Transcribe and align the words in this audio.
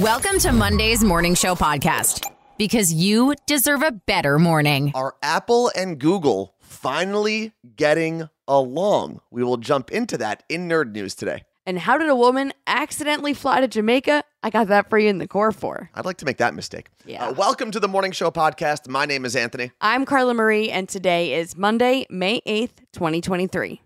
Welcome 0.00 0.40
to 0.40 0.50
Monday's 0.50 1.04
Morning 1.04 1.36
Show 1.36 1.54
podcast 1.54 2.28
because 2.58 2.92
you 2.92 3.34
deserve 3.46 3.82
a 3.82 3.92
better 3.92 4.40
morning. 4.40 4.90
Are 4.92 5.14
Apple 5.22 5.70
and 5.76 6.00
Google 6.00 6.54
finally 6.58 7.52
getting 7.76 8.28
along? 8.48 9.20
We 9.30 9.44
will 9.44 9.56
jump 9.56 9.92
into 9.92 10.18
that 10.18 10.42
in 10.48 10.68
nerd 10.68 10.90
news 10.90 11.14
today. 11.14 11.44
And 11.64 11.78
how 11.78 11.96
did 11.96 12.08
a 12.08 12.16
woman 12.16 12.52
accidentally 12.66 13.34
fly 13.34 13.60
to 13.60 13.68
Jamaica? 13.68 14.24
I 14.42 14.50
got 14.50 14.66
that 14.66 14.90
for 14.90 14.98
you 14.98 15.08
in 15.08 15.18
the 15.18 15.28
core 15.28 15.52
four. 15.52 15.90
I'd 15.94 16.04
like 16.04 16.16
to 16.18 16.24
make 16.24 16.38
that 16.38 16.54
mistake. 16.54 16.88
Yeah. 17.06 17.28
Uh, 17.28 17.32
welcome 17.34 17.70
to 17.70 17.78
the 17.78 17.86
Morning 17.88 18.10
Show 18.10 18.32
podcast. 18.32 18.88
My 18.88 19.06
name 19.06 19.24
is 19.24 19.36
Anthony. 19.36 19.70
I'm 19.80 20.04
Carla 20.04 20.34
Marie, 20.34 20.70
and 20.70 20.88
today 20.88 21.34
is 21.34 21.56
Monday, 21.56 22.04
May 22.10 22.40
8th, 22.48 22.78
2023. 22.92 23.80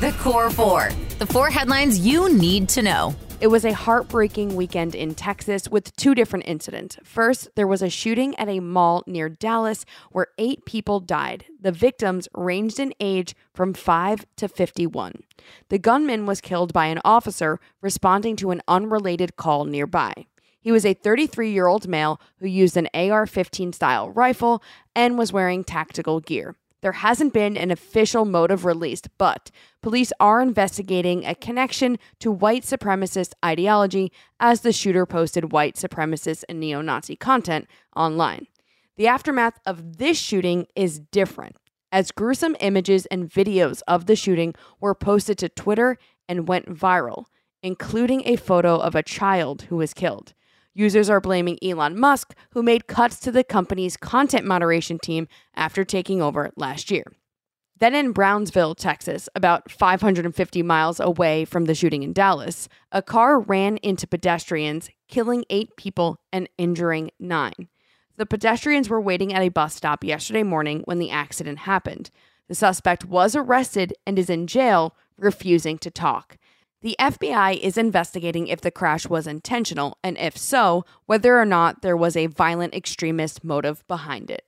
The 0.00 0.12
Core 0.18 0.50
Four, 0.50 0.88
the 1.20 1.26
four 1.26 1.48
headlines 1.48 2.00
you 2.00 2.32
need 2.34 2.68
to 2.70 2.82
know. 2.82 3.14
It 3.42 3.50
was 3.50 3.64
a 3.64 3.72
heartbreaking 3.72 4.54
weekend 4.54 4.94
in 4.94 5.16
Texas 5.16 5.68
with 5.68 5.96
two 5.96 6.14
different 6.14 6.46
incidents. 6.46 6.96
First, 7.02 7.48
there 7.56 7.66
was 7.66 7.82
a 7.82 7.90
shooting 7.90 8.36
at 8.36 8.48
a 8.48 8.60
mall 8.60 9.02
near 9.04 9.28
Dallas 9.28 9.84
where 10.12 10.28
eight 10.38 10.64
people 10.64 11.00
died. 11.00 11.46
The 11.60 11.72
victims 11.72 12.28
ranged 12.36 12.78
in 12.78 12.94
age 13.00 13.34
from 13.52 13.74
5 13.74 14.26
to 14.36 14.46
51. 14.46 15.24
The 15.70 15.78
gunman 15.80 16.24
was 16.24 16.40
killed 16.40 16.72
by 16.72 16.86
an 16.86 17.00
officer 17.04 17.58
responding 17.80 18.36
to 18.36 18.52
an 18.52 18.62
unrelated 18.68 19.34
call 19.34 19.64
nearby. 19.64 20.12
He 20.60 20.70
was 20.70 20.86
a 20.86 20.94
33 20.94 21.50
year 21.50 21.66
old 21.66 21.88
male 21.88 22.20
who 22.38 22.46
used 22.46 22.76
an 22.76 22.88
AR 22.94 23.26
15 23.26 23.72
style 23.72 24.08
rifle 24.08 24.62
and 24.94 25.18
was 25.18 25.32
wearing 25.32 25.64
tactical 25.64 26.20
gear. 26.20 26.54
There 26.82 26.92
hasn't 26.92 27.32
been 27.32 27.56
an 27.56 27.70
official 27.70 28.24
motive 28.24 28.64
released, 28.64 29.08
but 29.16 29.52
police 29.82 30.12
are 30.18 30.42
investigating 30.42 31.24
a 31.24 31.34
connection 31.34 31.96
to 32.18 32.32
white 32.32 32.64
supremacist 32.64 33.34
ideology 33.44 34.12
as 34.40 34.60
the 34.60 34.72
shooter 34.72 35.06
posted 35.06 35.52
white 35.52 35.76
supremacist 35.76 36.42
and 36.48 36.58
neo 36.58 36.80
Nazi 36.80 37.14
content 37.14 37.68
online. 37.94 38.48
The 38.96 39.06
aftermath 39.06 39.60
of 39.64 39.98
this 39.98 40.18
shooting 40.18 40.66
is 40.74 40.98
different, 40.98 41.56
as 41.92 42.10
gruesome 42.10 42.56
images 42.58 43.06
and 43.06 43.30
videos 43.30 43.80
of 43.86 44.06
the 44.06 44.16
shooting 44.16 44.54
were 44.80 44.94
posted 44.94 45.38
to 45.38 45.48
Twitter 45.48 45.98
and 46.28 46.48
went 46.48 46.66
viral, 46.66 47.26
including 47.62 48.26
a 48.26 48.36
photo 48.36 48.76
of 48.76 48.96
a 48.96 49.04
child 49.04 49.62
who 49.62 49.76
was 49.76 49.94
killed. 49.94 50.34
Users 50.74 51.10
are 51.10 51.20
blaming 51.20 51.58
Elon 51.62 51.98
Musk, 51.98 52.34
who 52.50 52.62
made 52.62 52.86
cuts 52.86 53.18
to 53.20 53.30
the 53.30 53.44
company's 53.44 53.96
content 53.96 54.46
moderation 54.46 54.98
team 54.98 55.28
after 55.54 55.84
taking 55.84 56.22
over 56.22 56.50
last 56.56 56.90
year. 56.90 57.04
Then 57.78 57.94
in 57.94 58.12
Brownsville, 58.12 58.76
Texas, 58.76 59.28
about 59.34 59.70
550 59.70 60.62
miles 60.62 61.00
away 61.00 61.44
from 61.44 61.64
the 61.64 61.74
shooting 61.74 62.02
in 62.04 62.12
Dallas, 62.12 62.68
a 62.92 63.02
car 63.02 63.40
ran 63.40 63.76
into 63.78 64.06
pedestrians, 64.06 64.88
killing 65.08 65.44
eight 65.50 65.76
people 65.76 66.20
and 66.32 66.48
injuring 66.56 67.10
nine. 67.18 67.68
The 68.18 68.26
pedestrians 68.26 68.88
were 68.88 69.00
waiting 69.00 69.34
at 69.34 69.42
a 69.42 69.48
bus 69.48 69.74
stop 69.74 70.04
yesterday 70.04 70.44
morning 70.44 70.82
when 70.84 71.00
the 71.00 71.10
accident 71.10 71.60
happened. 71.60 72.10
The 72.48 72.54
suspect 72.54 73.04
was 73.04 73.34
arrested 73.34 73.94
and 74.06 74.18
is 74.18 74.30
in 74.30 74.46
jail, 74.46 74.94
refusing 75.18 75.76
to 75.78 75.90
talk. 75.90 76.38
The 76.82 76.96
FBI 76.98 77.60
is 77.60 77.78
investigating 77.78 78.48
if 78.48 78.60
the 78.60 78.72
crash 78.72 79.06
was 79.06 79.28
intentional, 79.28 79.98
and 80.02 80.18
if 80.18 80.36
so, 80.36 80.84
whether 81.06 81.38
or 81.38 81.44
not 81.44 81.80
there 81.80 81.96
was 81.96 82.16
a 82.16 82.26
violent 82.26 82.74
extremist 82.74 83.44
motive 83.44 83.86
behind 83.86 84.32
it. 84.32 84.44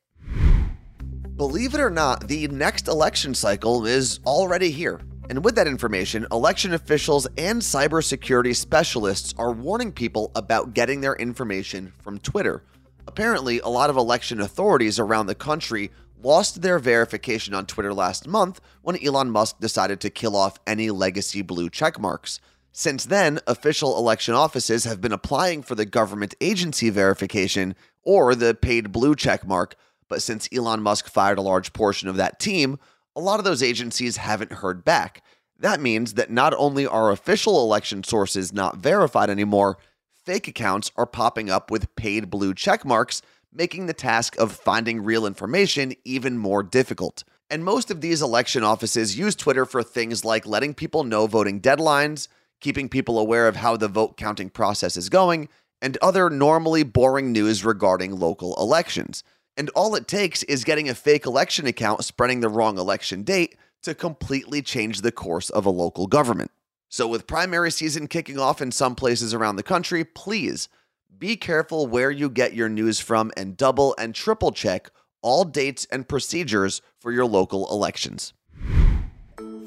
Believe 1.36 1.74
it 1.74 1.80
or 1.80 1.90
not, 1.90 2.26
the 2.26 2.48
next 2.48 2.88
election 2.88 3.34
cycle 3.34 3.86
is 3.86 4.18
already 4.26 4.72
here. 4.72 5.00
And 5.30 5.44
with 5.44 5.54
that 5.54 5.68
information, 5.68 6.26
election 6.32 6.74
officials 6.74 7.28
and 7.38 7.62
cybersecurity 7.62 8.56
specialists 8.56 9.32
are 9.38 9.52
warning 9.52 9.92
people 9.92 10.32
about 10.34 10.74
getting 10.74 11.02
their 11.02 11.14
information 11.14 11.92
from 12.02 12.18
Twitter. 12.18 12.64
Apparently, 13.06 13.60
a 13.60 13.68
lot 13.68 13.90
of 13.90 13.96
election 13.96 14.40
authorities 14.40 14.98
around 14.98 15.26
the 15.26 15.36
country 15.36 15.92
lost 16.24 16.62
their 16.62 16.78
verification 16.78 17.54
on 17.54 17.66
Twitter 17.66 17.92
last 17.92 18.26
month 18.26 18.60
when 18.82 19.02
Elon 19.04 19.30
Musk 19.30 19.60
decided 19.60 20.00
to 20.00 20.10
kill 20.10 20.34
off 20.34 20.58
any 20.66 20.90
legacy 20.90 21.42
blue 21.42 21.68
checkmarks. 21.68 22.40
Since 22.72 23.04
then, 23.04 23.38
official 23.46 23.96
election 23.98 24.34
offices 24.34 24.84
have 24.84 25.00
been 25.00 25.12
applying 25.12 25.62
for 25.62 25.74
the 25.74 25.84
government 25.84 26.34
agency 26.40 26.90
verification 26.90 27.76
or 28.02 28.34
the 28.34 28.54
paid 28.54 28.90
blue 28.90 29.14
checkmark, 29.14 29.74
but 30.08 30.22
since 30.22 30.48
Elon 30.52 30.82
Musk 30.82 31.08
fired 31.08 31.38
a 31.38 31.42
large 31.42 31.72
portion 31.72 32.08
of 32.08 32.16
that 32.16 32.40
team, 32.40 32.78
a 33.14 33.20
lot 33.20 33.38
of 33.38 33.44
those 33.44 33.62
agencies 33.62 34.16
haven't 34.16 34.52
heard 34.52 34.84
back. 34.84 35.22
That 35.58 35.80
means 35.80 36.14
that 36.14 36.30
not 36.30 36.52
only 36.54 36.86
are 36.86 37.12
official 37.12 37.62
election 37.62 38.02
sources 38.02 38.52
not 38.52 38.78
verified 38.78 39.30
anymore, 39.30 39.78
fake 40.24 40.48
accounts 40.48 40.90
are 40.96 41.06
popping 41.06 41.48
up 41.48 41.70
with 41.70 41.94
paid 41.94 42.28
blue 42.28 42.54
checkmarks 42.54 43.22
making 43.54 43.86
the 43.86 43.94
task 43.94 44.36
of 44.36 44.52
finding 44.52 45.04
real 45.04 45.26
information 45.26 45.94
even 46.04 46.36
more 46.36 46.62
difficult. 46.62 47.24
And 47.48 47.64
most 47.64 47.90
of 47.90 48.00
these 48.00 48.20
election 48.20 48.64
offices 48.64 49.16
use 49.16 49.34
Twitter 49.34 49.64
for 49.64 49.82
things 49.82 50.24
like 50.24 50.46
letting 50.46 50.74
people 50.74 51.04
know 51.04 51.26
voting 51.26 51.60
deadlines, 51.60 52.28
keeping 52.60 52.88
people 52.88 53.18
aware 53.18 53.46
of 53.46 53.56
how 53.56 53.76
the 53.76 53.88
vote 53.88 54.16
counting 54.16 54.50
process 54.50 54.96
is 54.96 55.08
going, 55.08 55.48
and 55.80 55.98
other 56.00 56.30
normally 56.30 56.82
boring 56.82 57.30
news 57.30 57.64
regarding 57.64 58.18
local 58.18 58.56
elections. 58.56 59.22
And 59.56 59.70
all 59.70 59.94
it 59.94 60.08
takes 60.08 60.42
is 60.44 60.64
getting 60.64 60.88
a 60.88 60.94
fake 60.94 61.26
election 61.26 61.66
account 61.66 62.04
spreading 62.04 62.40
the 62.40 62.48
wrong 62.48 62.78
election 62.78 63.22
date 63.22 63.56
to 63.82 63.94
completely 63.94 64.62
change 64.62 65.02
the 65.02 65.12
course 65.12 65.50
of 65.50 65.66
a 65.66 65.70
local 65.70 66.06
government. 66.06 66.50
So, 66.88 67.06
with 67.06 67.26
primary 67.26 67.70
season 67.70 68.06
kicking 68.06 68.38
off 68.38 68.62
in 68.62 68.72
some 68.72 68.94
places 68.94 69.34
around 69.34 69.56
the 69.56 69.62
country, 69.62 70.04
please 70.04 70.68
be 71.18 71.36
careful 71.36 71.86
where 71.86 72.10
you 72.10 72.28
get 72.28 72.54
your 72.54 72.68
news 72.68 73.00
from 73.00 73.32
and 73.36 73.56
double 73.56 73.94
and 73.98 74.14
triple 74.14 74.52
check 74.52 74.90
all 75.22 75.44
dates 75.44 75.86
and 75.90 76.06
procedures 76.06 76.82
for 77.00 77.10
your 77.10 77.24
local 77.24 77.66
elections. 77.70 78.34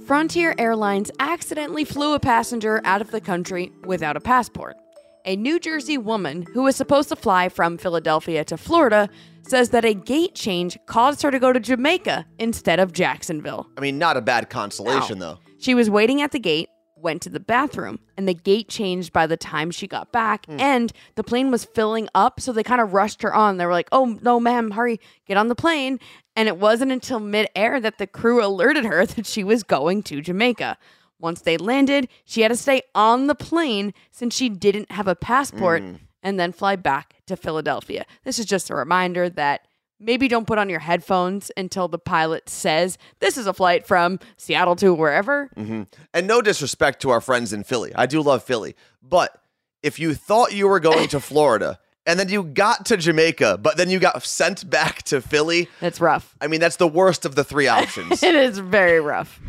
Frontier 0.05 0.55
Airlines 0.57 1.11
accidentally 1.19 1.83
flew 1.83 2.13
a 2.13 2.19
passenger 2.19 2.79
out 2.85 3.01
of 3.01 3.11
the 3.11 3.19
country 3.19 3.71
without 3.83 4.15
a 4.15 4.21
passport. 4.21 4.77
A 5.25 5.35
New 5.35 5.59
Jersey 5.59 5.97
woman 5.97 6.45
who 6.53 6.63
was 6.63 6.77
supposed 6.77 7.09
to 7.09 7.15
fly 7.17 7.49
from 7.49 7.77
Philadelphia 7.77 8.45
to 8.45 8.55
Florida 8.55 9.09
says 9.41 9.71
that 9.71 9.83
a 9.83 9.93
gate 9.93 10.35
change 10.35 10.77
caused 10.85 11.21
her 11.21 11.31
to 11.31 11.39
go 11.39 11.51
to 11.51 11.59
Jamaica 11.59 12.25
instead 12.39 12.79
of 12.79 12.93
Jacksonville. 12.93 13.67
I 13.77 13.81
mean, 13.81 13.97
not 13.97 14.15
a 14.15 14.21
bad 14.21 14.49
consolation, 14.49 15.19
though. 15.19 15.39
She 15.57 15.73
was 15.73 15.89
waiting 15.89 16.21
at 16.21 16.31
the 16.31 16.39
gate, 16.39 16.69
went 17.01 17.21
to 17.23 17.29
the 17.29 17.39
bathroom, 17.39 17.99
and 18.15 18.27
the 18.27 18.33
gate 18.33 18.69
changed 18.69 19.13
by 19.13 19.27
the 19.27 19.37
time 19.37 19.71
she 19.71 19.87
got 19.87 20.11
back. 20.11 20.45
And 20.47 20.91
the 21.15 21.23
plane 21.23 21.51
was 21.51 21.65
filling 21.65 22.09
up, 22.15 22.39
so 22.39 22.51
they 22.51 22.63
kind 22.63 22.81
of 22.81 22.93
rushed 22.93 23.21
her 23.21 23.33
on. 23.33 23.57
They 23.57 23.65
were 23.65 23.71
like, 23.71 23.89
"Oh 23.91 24.17
no, 24.21 24.39
ma'am, 24.39 24.71
hurry, 24.71 24.99
get 25.25 25.37
on 25.37 25.47
the 25.47 25.55
plane!" 25.55 25.99
And 26.35 26.47
it 26.47 26.57
wasn't 26.57 26.91
until 26.91 27.19
midair 27.19 27.79
that 27.79 27.97
the 27.97 28.07
crew 28.07 28.43
alerted 28.43 28.85
her 28.85 29.05
that 29.05 29.25
she 29.25 29.43
was 29.43 29.63
going 29.63 30.03
to 30.03 30.21
Jamaica. 30.21 30.77
Once 31.19 31.41
they 31.41 31.57
landed, 31.57 32.07
she 32.25 32.41
had 32.41 32.49
to 32.49 32.55
stay 32.55 32.81
on 32.93 33.27
the 33.27 33.35
plane 33.35 33.93
since 34.11 34.35
she 34.35 34.49
didn't 34.49 34.91
have 34.91 35.07
a 35.07 35.15
passport, 35.15 35.81
mm. 35.81 35.99
and 36.21 36.39
then 36.39 36.51
fly 36.51 36.75
back 36.75 37.15
to 37.25 37.35
Philadelphia. 37.35 38.05
This 38.23 38.39
is 38.39 38.45
just 38.45 38.69
a 38.69 38.75
reminder 38.75 39.29
that. 39.29 39.67
Maybe 39.99 40.27
don't 40.27 40.45
put 40.45 40.59
on 40.59 40.69
your 40.69 40.79
headphones 40.79 41.51
until 41.57 41.87
the 41.87 41.97
pilot 41.97 42.49
says 42.49 42.99
this 43.19 43.35
is 43.35 43.47
a 43.47 43.53
flight 43.53 43.87
from 43.87 44.19
Seattle 44.37 44.75
to 44.77 44.93
wherever. 44.93 45.49
Mm-hmm. 45.57 45.83
And 46.13 46.27
no 46.27 46.41
disrespect 46.41 47.01
to 47.01 47.09
our 47.09 47.21
friends 47.21 47.51
in 47.51 47.63
Philly. 47.63 47.93
I 47.95 48.05
do 48.05 48.21
love 48.21 48.43
Philly. 48.43 48.75
But 49.01 49.41
if 49.81 49.97
you 49.99 50.13
thought 50.13 50.53
you 50.53 50.67
were 50.67 50.79
going 50.79 51.07
to 51.09 51.19
Florida 51.19 51.79
and 52.05 52.19
then 52.19 52.29
you 52.29 52.43
got 52.43 52.85
to 52.87 52.97
Jamaica, 52.97 53.57
but 53.61 53.75
then 53.77 53.89
you 53.89 53.97
got 53.97 54.21
sent 54.23 54.69
back 54.69 55.01
to 55.03 55.19
Philly, 55.19 55.67
That's 55.81 55.99
rough. 55.99 56.35
I 56.39 56.47
mean, 56.47 56.59
that's 56.59 56.75
the 56.77 56.87
worst 56.87 57.25
of 57.25 57.33
the 57.35 57.43
three 57.43 57.67
options. 57.67 58.21
It 58.27 58.35
is 58.35 58.59
very 58.59 59.01
rough. 59.01 59.39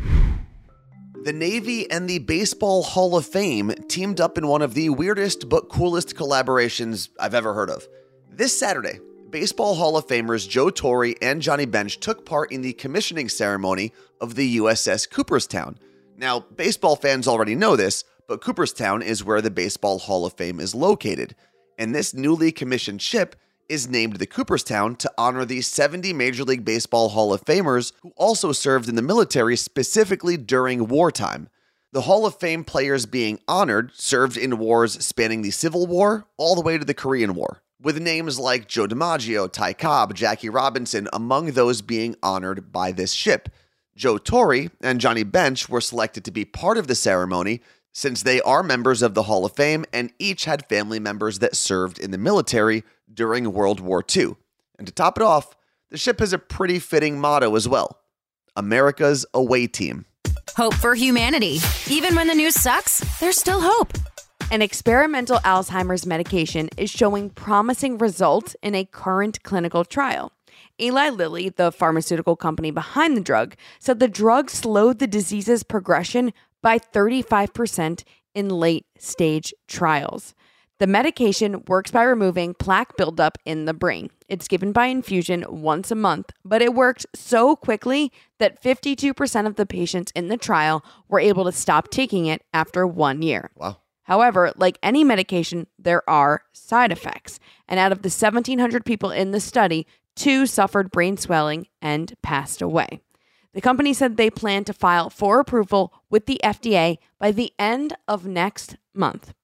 The 1.23 1.33
Navy 1.33 1.89
and 1.91 2.09
the 2.09 2.19
Baseball 2.19 2.81
Hall 2.81 3.15
of 3.15 3.25
Fame 3.25 3.71
teamed 3.87 4.19
up 4.19 4.37
in 4.37 4.47
one 4.47 4.61
of 4.61 4.73
the 4.73 4.89
weirdest 4.89 5.47
but 5.47 5.69
coolest 5.69 6.15
collaborations 6.15 7.09
I've 7.19 7.35
ever 7.35 7.53
heard 7.53 7.69
of. 7.69 7.87
This 8.31 8.57
Saturday, 8.57 8.99
Baseball 9.29 9.75
Hall 9.75 9.95
of 9.95 10.07
Famers 10.07 10.49
Joe 10.49 10.71
Torre 10.71 11.13
and 11.21 11.39
Johnny 11.41 11.65
Bench 11.65 11.99
took 11.99 12.25
part 12.25 12.51
in 12.51 12.61
the 12.61 12.73
commissioning 12.73 13.29
ceremony 13.29 13.93
of 14.19 14.33
the 14.33 14.57
USS 14.57 15.07
Cooperstown. 15.07 15.77
Now, 16.17 16.39
baseball 16.39 16.95
fans 16.95 17.27
already 17.27 17.53
know 17.53 17.75
this, 17.75 18.03
but 18.27 18.41
Cooperstown 18.41 19.03
is 19.03 19.23
where 19.23 19.41
the 19.41 19.51
Baseball 19.51 19.99
Hall 19.99 20.25
of 20.25 20.33
Fame 20.33 20.59
is 20.59 20.73
located. 20.73 21.35
And 21.77 21.93
this 21.93 22.13
newly 22.13 22.51
commissioned 22.51 23.03
ship 23.03 23.35
is 23.67 23.87
named 23.87 24.15
the 24.15 24.25
Cooperstown 24.25 24.95
to 24.95 25.11
honor 25.15 25.45
the 25.45 25.61
70 25.61 26.11
Major 26.13 26.43
League 26.43 26.65
Baseball 26.65 27.09
Hall 27.09 27.31
of 27.31 27.45
Famers 27.45 27.91
who 28.01 28.11
also 28.15 28.51
served 28.51 28.89
in 28.89 28.95
the 28.95 29.01
military 29.03 29.55
specifically 29.55 30.37
during 30.37 30.87
wartime. 30.87 31.49
The 31.91 32.01
Hall 32.01 32.25
of 32.25 32.39
Fame 32.39 32.63
players 32.63 33.05
being 33.05 33.39
honored 33.47 33.91
served 33.93 34.37
in 34.37 34.57
wars 34.57 35.05
spanning 35.05 35.43
the 35.43 35.51
Civil 35.51 35.85
War 35.85 36.25
all 36.37 36.55
the 36.55 36.61
way 36.61 36.79
to 36.79 36.85
the 36.85 36.95
Korean 36.95 37.35
War, 37.35 37.61
with 37.81 37.99
names 37.99 38.37
like 38.37 38.67
Joe 38.67 38.87
DiMaggio, 38.87 39.51
Ty 39.51 39.73
Cobb, 39.73 40.13
Jackie 40.13 40.49
Robinson 40.49 41.07
among 41.13 41.51
those 41.51 41.81
being 41.81 42.15
honored 42.21 42.71
by 42.71 42.91
this 42.91 43.13
ship. 43.13 43.49
Joe 43.95 44.17
Torre 44.17 44.67
and 44.81 45.01
Johnny 45.01 45.23
Bench 45.23 45.69
were 45.69 45.81
selected 45.81 46.23
to 46.25 46.31
be 46.31 46.45
part 46.45 46.77
of 46.77 46.87
the 46.87 46.95
ceremony 46.95 47.61
since 47.91 48.23
they 48.23 48.41
are 48.41 48.63
members 48.63 49.01
of 49.01 49.13
the 49.13 49.23
Hall 49.23 49.45
of 49.45 49.55
Fame 49.55 49.85
and 49.91 50.11
each 50.19 50.45
had 50.45 50.67
family 50.67 50.99
members 50.99 51.39
that 51.39 51.55
served 51.55 51.99
in 51.99 52.11
the 52.11 52.17
military 52.17 52.83
during 53.13 53.51
World 53.51 53.79
War 53.79 54.03
II. 54.15 54.35
And 54.77 54.87
to 54.87 54.93
top 54.93 55.17
it 55.17 55.23
off, 55.23 55.55
the 55.89 55.97
ship 55.97 56.19
has 56.19 56.33
a 56.33 56.39
pretty 56.39 56.79
fitting 56.79 57.19
motto 57.19 57.55
as 57.55 57.67
well 57.67 57.97
America's 58.55 59.25
away 59.33 59.67
team. 59.67 60.05
Hope 60.55 60.73
for 60.73 60.95
humanity. 60.95 61.59
Even 61.87 62.15
when 62.15 62.27
the 62.27 62.35
news 62.35 62.55
sucks, 62.55 62.99
there's 63.19 63.37
still 63.37 63.61
hope. 63.61 63.93
An 64.51 64.63
experimental 64.63 65.37
Alzheimer's 65.39 66.07
medication 66.07 66.69
is 66.75 66.89
showing 66.89 67.29
promising 67.29 67.99
results 67.99 68.55
in 68.63 68.73
a 68.73 68.83
current 68.83 69.43
clinical 69.43 69.85
trial. 69.85 70.31
Eli 70.81 71.09
Lilly, 71.09 71.49
the 71.49 71.71
pharmaceutical 71.71 72.35
company 72.35 72.71
behind 72.71 73.15
the 73.15 73.21
drug, 73.21 73.55
said 73.77 73.99
the 73.99 74.07
drug 74.07 74.49
slowed 74.49 74.97
the 74.97 75.05
disease's 75.05 75.61
progression 75.61 76.33
by 76.63 76.79
35% 76.79 78.03
in 78.33 78.49
late 78.49 78.87
stage 78.97 79.53
trials. 79.67 80.33
The 80.79 80.87
medication 80.87 81.63
works 81.67 81.91
by 81.91 82.01
removing 82.01 82.55
plaque 82.55 82.97
buildup 82.97 83.37
in 83.45 83.65
the 83.65 83.73
brain. 83.75 84.09
It's 84.27 84.47
given 84.47 84.71
by 84.71 84.87
infusion 84.87 85.45
once 85.47 85.91
a 85.91 85.95
month, 85.95 86.31
but 86.43 86.63
it 86.63 86.73
worked 86.73 87.05
so 87.13 87.55
quickly 87.55 88.11
that 88.39 88.63
52% 88.63 89.45
of 89.45 89.57
the 89.57 89.67
patients 89.67 90.11
in 90.15 90.27
the 90.27 90.37
trial 90.37 90.83
were 91.07 91.19
able 91.19 91.45
to 91.45 91.51
stop 91.51 91.91
taking 91.91 92.25
it 92.25 92.41
after 92.51 92.87
one 92.87 93.21
year. 93.21 93.51
Wow. 93.55 93.77
However, 94.09 94.51
like 94.57 94.79
any 94.81 95.03
medication, 95.03 95.67
there 95.77 96.01
are 96.09 96.41
side 96.51 96.91
effects. 96.91 97.39
And 97.67 97.79
out 97.79 97.91
of 97.91 98.01
the 98.01 98.07
1,700 98.09 98.83
people 98.83 99.11
in 99.11 99.29
the 99.29 99.39
study, 99.39 99.85
two 100.15 100.47
suffered 100.47 100.89
brain 100.89 101.15
swelling 101.15 101.67
and 101.79 102.15
passed 102.23 102.59
away. 102.59 103.01
The 103.53 103.61
company 103.61 103.93
said 103.93 104.17
they 104.17 104.31
plan 104.31 104.63
to 104.63 104.73
file 104.73 105.11
for 105.11 105.39
approval 105.39 105.93
with 106.09 106.25
the 106.25 106.41
FDA 106.43 106.97
by 107.19 107.31
the 107.31 107.53
end 107.59 107.95
of 108.07 108.25
next 108.25 108.77
month. 108.95 109.35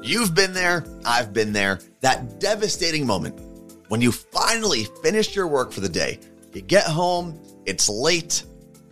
You've 0.00 0.34
been 0.34 0.54
there, 0.54 0.86
I've 1.04 1.34
been 1.34 1.52
there. 1.52 1.80
That 2.00 2.40
devastating 2.40 3.06
moment 3.06 3.38
when 3.88 4.00
you 4.00 4.12
finally 4.12 4.84
finished 5.02 5.36
your 5.36 5.46
work 5.46 5.72
for 5.72 5.80
the 5.80 5.90
day. 5.90 6.20
You 6.54 6.62
get 6.62 6.84
home, 6.84 7.38
it's 7.66 7.90
late, 7.90 8.44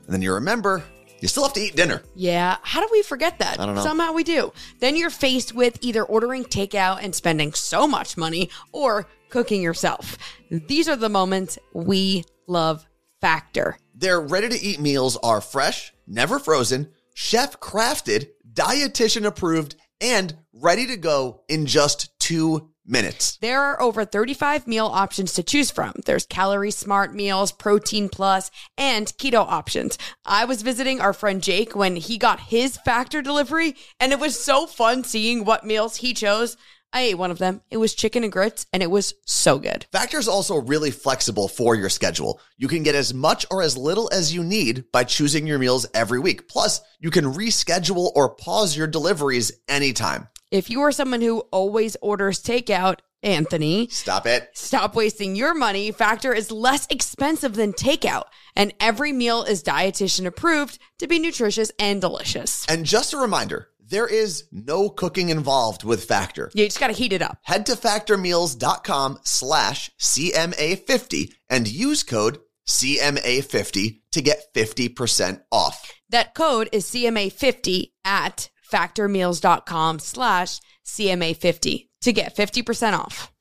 and 0.05 0.13
then 0.13 0.21
you 0.21 0.35
remember 0.35 0.85
you 1.25 1.29
still 1.29 1.45
have 1.45 1.55
to 1.55 1.61
eat 1.63 1.75
dinner. 1.75 2.03
Yeah, 2.15 2.59
how 2.61 2.83
do 2.83 2.89
we 2.93 3.01
forget 3.01 3.39
that? 3.39 3.59
I 3.59 3.65
don't 3.65 3.77
know. 3.77 3.81
Somehow 3.81 4.13
we 4.13 4.25
do. 4.25 4.53
Then 4.81 4.95
you're 4.95 5.09
faced 5.09 5.55
with 5.55 5.79
either 5.81 6.05
ordering 6.05 6.45
takeout 6.45 7.03
and 7.03 7.15
spending 7.15 7.55
so 7.55 7.89
much 7.89 8.19
money 8.19 8.51
or 8.73 9.09
cooking 9.31 9.63
yourself. 9.63 10.19
These 10.51 10.87
are 10.87 10.97
the 10.97 11.09
moments 11.09 11.59
we 11.73 12.27
love 12.47 12.85
Factor. 13.23 13.79
Their 13.95 14.21
ready 14.21 14.51
to 14.51 14.61
eat 14.63 14.81
meals 14.81 15.17
are 15.23 15.41
fresh, 15.41 15.95
never 16.07 16.39
frozen, 16.39 16.91
chef 17.15 17.59
crafted, 17.59 18.29
dietitian 18.53 19.25
approved, 19.25 19.77
and 20.03 20.37
ready 20.53 20.87
to 20.89 20.99
go 20.99 21.41
in 21.49 21.65
just 21.65 22.11
two 22.21 22.69
minutes. 22.87 23.37
There 23.39 23.61
are 23.61 23.81
over 23.81 24.05
35 24.05 24.67
meal 24.67 24.87
options 24.87 25.33
to 25.35 25.43
choose 25.43 25.71
from. 25.71 25.95
There's 26.05 26.27
calorie 26.27 26.71
smart 26.71 27.15
meals, 27.15 27.53
protein 27.53 28.09
plus, 28.09 28.51
and 28.77 29.07
keto 29.19 29.47
options. 29.47 29.99
I 30.25 30.45
was 30.45 30.63
visiting 30.63 31.01
our 31.01 31.13
friend 31.13 31.43
Jake 31.43 31.75
when 31.75 31.97
he 31.97 32.19
got 32.19 32.41
his 32.41 32.77
factor 32.79 33.23
delivery, 33.23 33.77
and 33.99 34.13
it 34.13 34.21
was 34.21 34.43
so 34.43 34.67
fun 34.67 35.05
seeing 35.05 35.45
what 35.45 35.65
meals 35.65 35.97
he 35.97 36.15
chose. 36.15 36.57
I 36.95 37.01
ate 37.01 37.19
one 37.19 37.33
of 37.33 37.39
them. 37.39 37.61
It 37.73 37.79
was 37.79 37.93
chicken 37.93 38.23
and 38.23 38.33
grits, 38.33 38.67
and 38.73 38.81
it 38.81 38.91
was 38.91 39.15
so 39.27 39.59
good. 39.59 39.85
Factor 39.91 40.17
is 40.17 40.29
also 40.29 40.61
really 40.61 40.93
flexible 40.93 41.49
for 41.49 41.75
your 41.75 41.89
schedule. 41.89 42.41
You 42.57 42.69
can 42.69 42.85
get 42.85 42.95
as 42.95 43.13
much 43.13 43.45
or 43.51 43.63
as 43.63 43.77
little 43.77 44.09
as 44.13 44.33
you 44.33 44.45
need 44.45 44.85
by 44.93 45.03
choosing 45.03 45.45
your 45.45 45.59
meals 45.59 45.87
every 45.93 46.21
week. 46.21 46.47
Plus, 46.47 46.81
you 47.01 47.11
can 47.11 47.25
reschedule 47.25 48.13
or 48.15 48.37
pause 48.37 48.77
your 48.77 48.87
deliveries 48.87 49.51
anytime. 49.69 50.29
If 50.51 50.71
you 50.71 50.81
are 50.83 50.93
someone 50.93 51.21
who 51.21 51.41
always 51.51 51.97
orders 52.03 52.43
takeout, 52.43 53.01
Anthony, 53.23 53.89
Stop 53.89 54.27
it. 54.27 54.51
stop 54.53 54.95
wasting 54.95 55.35
your 55.35 55.55
money. 55.55 55.91
Factor 55.91 56.35
is 56.35 56.51
less 56.51 56.87
expensive 56.91 57.55
than 57.55 57.73
takeout, 57.73 58.25
and 58.55 58.75
every 58.79 59.13
meal 59.13 59.43
is 59.45 59.63
dietitian 59.63 60.27
approved 60.27 60.79
to 60.99 61.07
be 61.07 61.19
nutritious 61.19 61.73
and 61.79 62.03
delicious. 62.03 62.67
And 62.69 62.85
just 62.85 63.15
a 63.15 63.17
reminder, 63.17 63.69
there 63.81 64.07
is 64.07 64.45
no 64.53 64.91
cooking 64.91 65.31
involved 65.31 65.85
with 65.85 66.05
Factor. 66.05 66.51
You 66.55 66.67
just 66.67 66.79
got 66.79 66.89
to 66.89 66.93
heat 66.93 67.15
it 67.15 67.23
up. 67.23 67.39
Head 67.45 67.65
to 67.67 67.73
factormeals.com 67.73 69.21
slash 69.25 69.91
CMA50 69.99 71.33
and 71.49 71.67
use 71.67 72.03
code 72.03 72.39
CMA50 72.69 74.01
to 74.13 74.23
get 74.23 74.53
50% 74.55 75.43
off. 75.51 75.93
That 76.11 76.35
code 76.35 76.69
is 76.73 76.85
CMA50 76.87 77.93
at 78.05 78.51
factormeals.com 78.71 79.99
slash 79.99 80.61
CMA50 80.85 81.89
to 82.03 82.13
get 82.13 82.37
50% 82.37 82.99
off. 82.99 83.33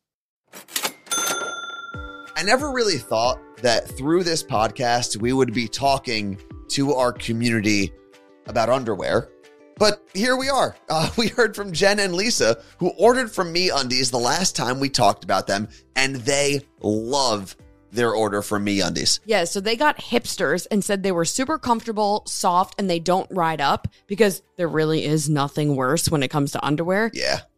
I 2.35 2.43
never 2.43 2.71
really 2.71 2.97
thought 2.97 3.39
that 3.57 3.87
through 3.87 4.23
this 4.23 4.43
podcast, 4.43 5.17
we 5.17 5.33
would 5.33 5.53
be 5.53 5.67
talking 5.67 6.39
to 6.69 6.93
our 6.93 7.11
community 7.11 7.93
about 8.47 8.69
underwear. 8.69 9.29
But 9.77 10.03
here 10.13 10.35
we 10.35 10.49
are. 10.49 10.75
Uh, 10.89 11.09
we 11.17 11.27
heard 11.27 11.55
from 11.55 11.71
Jen 11.71 11.99
and 11.99 12.13
Lisa, 12.13 12.61
who 12.77 12.89
ordered 12.97 13.31
from 13.31 13.53
MeUndies 13.53 14.11
the 14.11 14.19
last 14.19 14.55
time 14.55 14.79
we 14.79 14.89
talked 14.89 15.23
about 15.23 15.47
them, 15.47 15.67
and 15.95 16.15
they 16.17 16.61
love 16.81 17.55
their 17.93 18.11
order 18.11 18.41
from 18.41 18.65
MeUndies. 18.65 19.19
Yeah, 19.25 19.43
so 19.45 19.59
they 19.59 19.75
got 19.75 19.97
hipsters 19.97 20.67
and 20.71 20.83
said 20.83 21.03
they 21.03 21.11
were 21.11 21.25
super 21.25 21.57
comfortable, 21.57 22.23
soft, 22.25 22.75
and 22.79 22.89
they 22.89 22.99
don't 22.99 23.29
ride 23.31 23.61
up 23.61 23.87
because 24.07 24.41
there 24.57 24.67
really 24.67 25.05
is 25.05 25.29
nothing 25.29 25.75
worse 25.75 26.09
when 26.09 26.23
it 26.23 26.29
comes 26.29 26.51
to 26.53 26.65
underwear. 26.65 27.11
Yeah. 27.13 27.41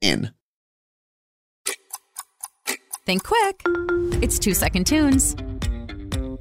in. 0.00 0.30
Think 3.06 3.24
quick. 3.24 3.62
It's 4.22 4.38
two 4.38 4.52
second 4.54 4.86
tunes. 4.86 5.34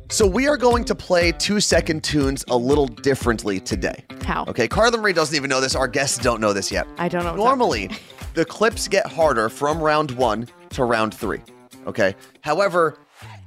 So 0.09 0.25
we 0.25 0.47
are 0.47 0.57
going 0.57 0.85
to 0.85 0.95
play 0.95 1.31
two 1.33 1.59
second 1.59 2.03
tunes 2.03 2.43
a 2.49 2.55
little 2.57 2.87
differently 2.87 3.59
today. 3.59 4.03
How? 4.23 4.45
Okay, 4.47 4.67
Carla 4.67 4.97
Marie 4.97 5.13
doesn't 5.13 5.35
even 5.35 5.49
know 5.49 5.59
this. 5.61 5.75
Our 5.75 5.87
guests 5.87 6.17
don't 6.17 6.39
know 6.39 6.53
this 6.53 6.71
yet. 6.71 6.87
I 6.97 7.07
don't 7.09 7.23
know. 7.23 7.35
Normally, 7.35 7.89
the 8.33 8.45
clips 8.45 8.87
get 8.87 9.05
harder 9.07 9.49
from 9.49 9.79
round 9.81 10.11
one 10.11 10.47
to 10.71 10.83
round 10.83 11.13
three. 11.13 11.41
Okay. 11.87 12.15
However, 12.41 12.97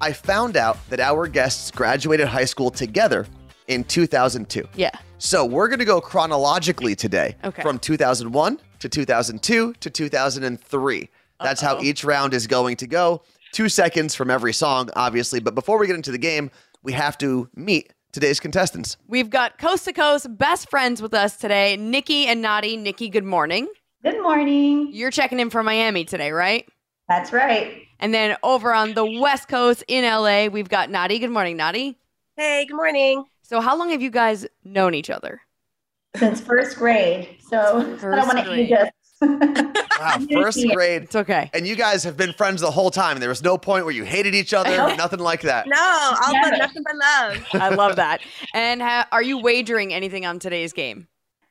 I 0.01 0.13
found 0.13 0.57
out 0.57 0.79
that 0.91 1.01
our 1.01 1.27
guests 1.29 1.71
graduated 1.71 2.27
high 2.27 2.45
school 2.47 2.71
together 2.71 3.27
in 3.69 3.85
2002. 3.85 4.67
Yeah. 4.75 4.91
So 5.19 5.45
we're 5.45 5.69
going 5.69 5.79
to 5.79 5.85
go 5.85 6.01
chronologically 6.01 6.95
today 6.95 7.37
Okay. 7.45 7.63
from 7.63 7.79
2001 7.79 8.59
to 8.81 8.89
2002 8.89 9.75
to 9.75 9.91
2003. 9.91 11.11
That's 11.43 11.61
how 11.61 11.81
each 11.81 12.05
round 12.05 12.35
is 12.35 12.47
going 12.47 12.77
to 12.77 12.87
go. 12.87 13.23
Two 13.53 13.69
seconds 13.69 14.15
from 14.15 14.31
every 14.31 14.53
song, 14.53 14.91
obviously. 14.95 15.41
But 15.41 15.55
before 15.55 15.79
we 15.79 15.87
get 15.87 15.97
into 15.97 16.13
the 16.13 16.19
game, 16.19 16.51
we 16.83 16.93
have 16.93 17.17
to 17.19 17.49
meet 17.55 17.93
today's 18.13 18.41
contestants. 18.41 18.97
We've 19.09 19.31
got 19.31 19.59
coast 19.59 19.85
to 19.87 19.93
coast 19.93 20.27
best 20.37 20.69
friends 20.71 21.01
with 21.01 21.15
us 21.15 21.37
today, 21.37 21.77
Nikki 21.77 22.27
and 22.27 22.45
Nadi. 22.45 22.79
Nikki, 22.79 23.09
good 23.09 23.25
morning. 23.25 23.69
Good 24.03 24.23
morning. 24.23 24.91
You're 24.93 25.11
checking 25.11 25.41
in 25.41 25.51
from 25.51 25.67
Miami 25.67 26.05
today, 26.05 26.33
right? 26.33 26.67
That's 27.09 27.33
right. 27.33 27.83
And 27.99 28.15
then 28.15 28.37
over 28.43 28.73
on 28.73 28.95
the 28.95 29.05
West 29.05 29.49
Coast 29.49 29.85
in 29.89 30.05
LA, 30.05 30.47
we've 30.47 30.69
got 30.69 30.89
Nadi. 30.89 31.21
Good 31.21 31.31
morning, 31.31 31.59
Nadi. 31.59 31.97
Hey, 32.37 32.65
good 32.67 32.77
morning. 32.77 33.25
So, 33.43 33.61
how 33.61 33.77
long 33.77 33.91
have 33.91 34.01
you 34.01 34.11
guys 34.11 34.47
known 34.65 34.95
each 34.95 35.11
other? 35.11 35.41
Since 36.17 36.41
first 36.41 36.77
grade. 36.77 37.37
So 37.49 37.59
I 38.03 38.17
don't 38.17 38.27
want 38.27 38.39
to 38.39 38.45
grade. 38.45 38.73
age 38.73 38.73
us. 38.73 38.91
Wow, 40.01 40.17
first 40.33 40.67
grade. 40.73 41.03
It's 41.03 41.15
okay. 41.15 41.51
And 41.53 41.67
you 41.67 41.77
guys 41.77 42.05
have 42.05 42.17
been 42.17 42.33
friends 42.33 42.63
the 42.63 42.71
whole 42.71 42.91
time. 42.91 43.21
There 43.21 43.29
was 43.29 43.43
no 43.43 43.59
point 43.59 43.85
where 43.85 43.93
you 43.93 44.03
hated 44.05 44.35
each 44.35 44.55
other, 44.55 44.75
nothing 44.97 45.19
like 45.19 45.43
that. 45.43 45.67
No, 45.67 45.77
all 46.25 46.33
Never. 46.33 46.51
but 46.53 46.57
nothing 46.59 46.83
but 46.83 46.95
love. 46.97 47.47
I 47.63 47.69
love 47.69 47.97
that. 47.97 48.23
And 48.55 48.81
ha- 48.81 49.07
are 49.13 49.23
you 49.23 49.37
wagering 49.37 49.93
anything 49.93 50.25
on 50.25 50.39
today's 50.39 50.73
game? 50.73 51.07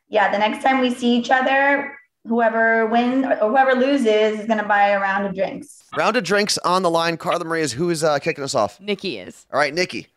yeah, 0.08 0.32
the 0.32 0.40
next 0.40 0.64
time 0.64 0.82
we 0.82 0.90
see 0.92 1.16
each 1.16 1.30
other, 1.30 1.96
whoever 2.28 2.88
wins 2.88 3.24
or 3.24 3.36
whoever 3.50 3.76
loses 3.76 4.40
is 4.40 4.46
going 4.48 4.58
to 4.58 4.66
buy 4.66 4.88
a 4.88 5.00
round 5.00 5.28
of 5.28 5.36
drinks. 5.36 5.84
Round 5.96 6.18
of 6.18 6.24
drinks 6.24 6.58
on 6.66 6.82
the 6.82 6.90
line. 6.90 7.18
Carla 7.18 7.46
Marie 7.46 7.62
is 7.62 7.72
who's 7.74 8.04
uh, 8.04 8.18
kicking 8.18 8.44
us 8.44 8.56
off. 8.56 8.82
Nikki 8.82 9.20
is. 9.20 9.46
All 9.54 9.60
right, 9.60 9.76
Nikki, 9.76 10.08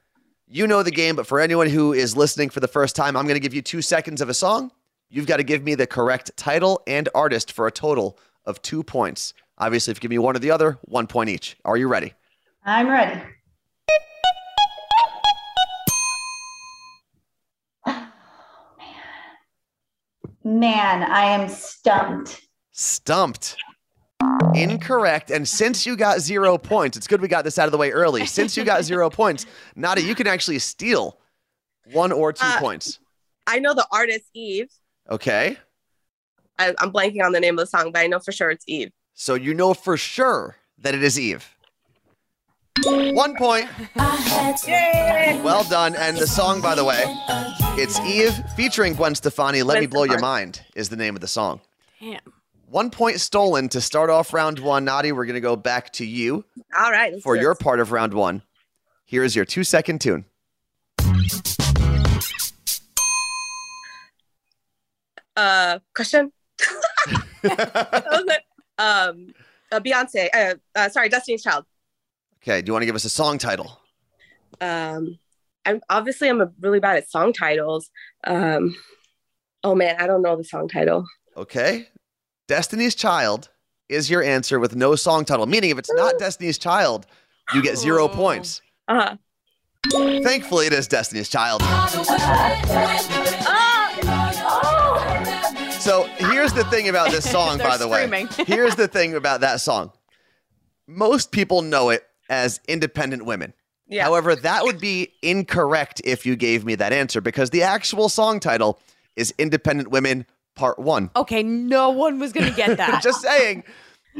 you 0.52 0.66
know 0.66 0.82
the 0.82 0.90
game, 0.90 1.16
but 1.16 1.26
for 1.26 1.40
anyone 1.40 1.66
who 1.66 1.94
is 1.94 2.14
listening 2.14 2.50
for 2.50 2.60
the 2.60 2.68
first 2.68 2.94
time, 2.94 3.16
I'm 3.16 3.24
going 3.24 3.36
to 3.36 3.40
give 3.40 3.54
you 3.54 3.62
two 3.62 3.80
seconds 3.80 4.20
of 4.20 4.28
a 4.28 4.34
song. 4.34 4.70
You've 5.08 5.26
got 5.26 5.38
to 5.38 5.42
give 5.42 5.62
me 5.62 5.74
the 5.74 5.86
correct 5.86 6.30
title 6.36 6.82
and 6.86 7.08
artist 7.14 7.52
for 7.52 7.66
a 7.66 7.70
total 7.70 8.18
of 8.44 8.60
two 8.60 8.82
points. 8.82 9.32
Obviously, 9.56 9.92
if 9.92 9.96
you 9.96 10.00
give 10.02 10.10
me 10.10 10.18
one 10.18 10.36
or 10.36 10.40
the 10.40 10.50
other, 10.50 10.78
one 10.82 11.06
point 11.06 11.30
each. 11.30 11.56
Are 11.64 11.78
you 11.78 11.88
ready? 11.88 12.12
I'm 12.66 12.88
ready. 12.88 13.20
Oh, 17.86 18.08
man, 20.44 21.02
I 21.02 21.24
am 21.24 21.48
stumped. 21.48 22.42
Stumped. 22.72 23.56
Incorrect. 24.54 25.30
And 25.30 25.48
since 25.48 25.86
you 25.86 25.96
got 25.96 26.20
zero 26.20 26.58
points, 26.58 26.96
it's 26.96 27.06
good 27.06 27.20
we 27.20 27.28
got 27.28 27.44
this 27.44 27.58
out 27.58 27.66
of 27.66 27.72
the 27.72 27.78
way 27.78 27.90
early. 27.90 28.26
Since 28.26 28.56
you 28.56 28.64
got 28.64 28.84
zero 28.90 29.08
points, 29.10 29.46
Nadi, 29.76 30.04
you 30.04 30.14
can 30.14 30.26
actually 30.26 30.58
steal 30.58 31.18
one 31.92 32.12
or 32.12 32.32
two 32.32 32.44
Uh, 32.46 32.58
points. 32.58 32.98
I 33.46 33.58
know 33.58 33.74
the 33.74 33.86
artist 33.90 34.24
Eve. 34.34 34.70
Okay. 35.10 35.56
I, 36.58 36.74
I'm 36.78 36.92
blanking 36.92 37.22
on 37.24 37.32
the 37.32 37.40
name 37.40 37.58
of 37.58 37.62
the 37.62 37.66
song, 37.66 37.90
but 37.92 38.00
I 38.00 38.06
know 38.06 38.18
for 38.20 38.32
sure 38.32 38.50
it's 38.50 38.64
Eve. 38.68 38.92
So 39.14 39.34
you 39.34 39.54
know 39.54 39.74
for 39.74 39.96
sure 39.96 40.56
that 40.78 40.94
it 40.94 41.02
is 41.02 41.18
Eve. 41.18 41.48
One 42.84 43.36
point. 43.36 43.68
Well 45.44 45.64
done. 45.64 45.94
And 45.96 46.16
the 46.16 46.26
song, 46.26 46.60
by 46.60 46.74
the 46.74 46.84
way, 46.84 47.02
it's 47.78 48.00
Eve 48.00 48.34
featuring 48.56 48.94
Gwen 48.94 49.14
Stefani. 49.14 49.62
Let 49.62 49.74
Gwen 49.74 49.82
me 49.82 49.86
blow 49.86 50.04
your 50.04 50.20
mind 50.20 50.62
is 50.74 50.88
the 50.88 50.96
name 50.96 51.14
of 51.14 51.20
the 51.20 51.28
song. 51.28 51.60
Damn. 52.00 52.20
One 52.72 52.88
point 52.88 53.20
stolen 53.20 53.68
to 53.68 53.82
start 53.82 54.08
off 54.08 54.32
round 54.32 54.58
one. 54.58 54.86
Nadi, 54.86 55.12
we're 55.12 55.26
going 55.26 55.34
to 55.34 55.42
go 55.42 55.56
back 55.56 55.92
to 55.92 56.06
you 56.06 56.42
All 56.74 56.90
right. 56.90 57.22
for 57.22 57.36
your 57.36 57.54
part 57.54 57.80
of 57.80 57.92
round 57.92 58.14
one. 58.14 58.40
Here 59.04 59.22
is 59.22 59.36
your 59.36 59.44
two 59.44 59.62
second 59.62 60.00
tune. 60.00 60.24
uh 65.36 65.80
question. 65.94 66.32
What 67.42 68.06
was 68.10 68.24
it? 68.28 68.42
um, 68.78 69.34
uh, 69.70 69.80
Beyonce. 69.80 70.28
Uh, 70.32 70.54
uh, 70.74 70.88
sorry, 70.88 71.10
Destiny's 71.10 71.42
Child. 71.42 71.66
Okay. 72.42 72.62
Do 72.62 72.70
you 72.70 72.72
want 72.72 72.84
to 72.84 72.86
give 72.86 72.94
us 72.94 73.04
a 73.04 73.10
song 73.10 73.36
title? 73.36 73.80
Um, 74.62 75.18
I'm 75.66 75.82
obviously 75.90 76.30
I'm 76.30 76.40
a 76.40 76.50
really 76.58 76.80
bad 76.80 76.96
at 76.96 77.10
song 77.10 77.34
titles. 77.34 77.90
Um, 78.24 78.74
oh 79.62 79.74
man, 79.74 79.96
I 79.98 80.06
don't 80.06 80.22
know 80.22 80.36
the 80.36 80.44
song 80.44 80.68
title. 80.68 81.04
Okay. 81.36 81.88
Destiny's 82.48 82.94
Child 82.94 83.48
is 83.88 84.10
your 84.10 84.22
answer 84.22 84.58
with 84.58 84.74
no 84.74 84.96
song 84.96 85.24
title, 85.24 85.46
meaning 85.46 85.70
if 85.70 85.78
it's 85.78 85.92
not 85.92 86.18
Destiny's 86.18 86.58
Child, 86.58 87.06
you 87.54 87.62
get 87.62 87.76
zero 87.76 88.08
points. 88.08 88.62
Uh-huh. 88.88 89.16
Thankfully, 89.90 90.66
it 90.66 90.72
is 90.72 90.88
Destiny's 90.88 91.28
Child. 91.28 91.62
So 95.80 96.04
here's 96.16 96.52
the 96.52 96.64
thing 96.70 96.88
about 96.88 97.10
this 97.10 97.28
song, 97.30 97.58
by 97.58 97.76
the 97.76 97.88
way. 97.88 98.26
Here's 98.46 98.76
the 98.76 98.86
thing 98.86 99.14
about 99.14 99.40
that 99.40 99.60
song. 99.60 99.90
Most 100.86 101.32
people 101.32 101.62
know 101.62 101.90
it 101.90 102.06
as 102.30 102.60
Independent 102.68 103.24
Women. 103.24 103.52
Yeah. 103.88 104.04
However, 104.04 104.36
that 104.36 104.62
would 104.62 104.80
be 104.80 105.12
incorrect 105.22 106.00
if 106.04 106.24
you 106.24 106.36
gave 106.36 106.64
me 106.64 106.76
that 106.76 106.92
answer 106.92 107.20
because 107.20 107.50
the 107.50 107.62
actual 107.64 108.08
song 108.08 108.38
title 108.38 108.78
is 109.16 109.34
Independent 109.38 109.90
Women 109.90 110.24
Part 110.54 110.78
1. 110.78 111.10
Okay, 111.16 111.42
no 111.42 111.90
one 111.90 112.18
was 112.18 112.32
going 112.32 112.48
to 112.48 112.54
get 112.56 112.76
that. 112.78 113.02
Just 113.02 113.20
saying. 113.22 113.64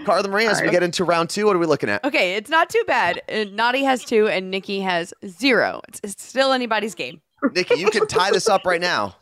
Carla 0.07 0.27
Marie, 0.27 0.47
as 0.47 0.53
we 0.53 0.57
Sorry. 0.61 0.71
get 0.71 0.83
into 0.83 1.05
round 1.05 1.29
two, 1.29 1.45
what 1.45 1.55
are 1.55 1.59
we 1.59 1.67
looking 1.67 1.91
at? 1.91 2.03
okay, 2.03 2.35
it's 2.37 2.49
not 2.49 2.71
too 2.71 2.83
bad. 2.87 3.21
Uh, 3.29 3.45
Nadi 3.45 3.85
has 3.85 4.03
two 4.03 4.27
and 4.27 4.51
Nikki 4.51 4.81
has 4.81 5.13
zero. 5.27 5.83
It's, 5.89 6.01
it's 6.03 6.25
still 6.25 6.53
anybody's 6.53 6.95
game. 6.95 7.21
Nikki, 7.55 7.75
you 7.79 7.91
can 7.91 8.07
tie 8.07 8.31
this 8.31 8.49
up 8.49 8.65
right 8.65 8.81
now 8.81 9.17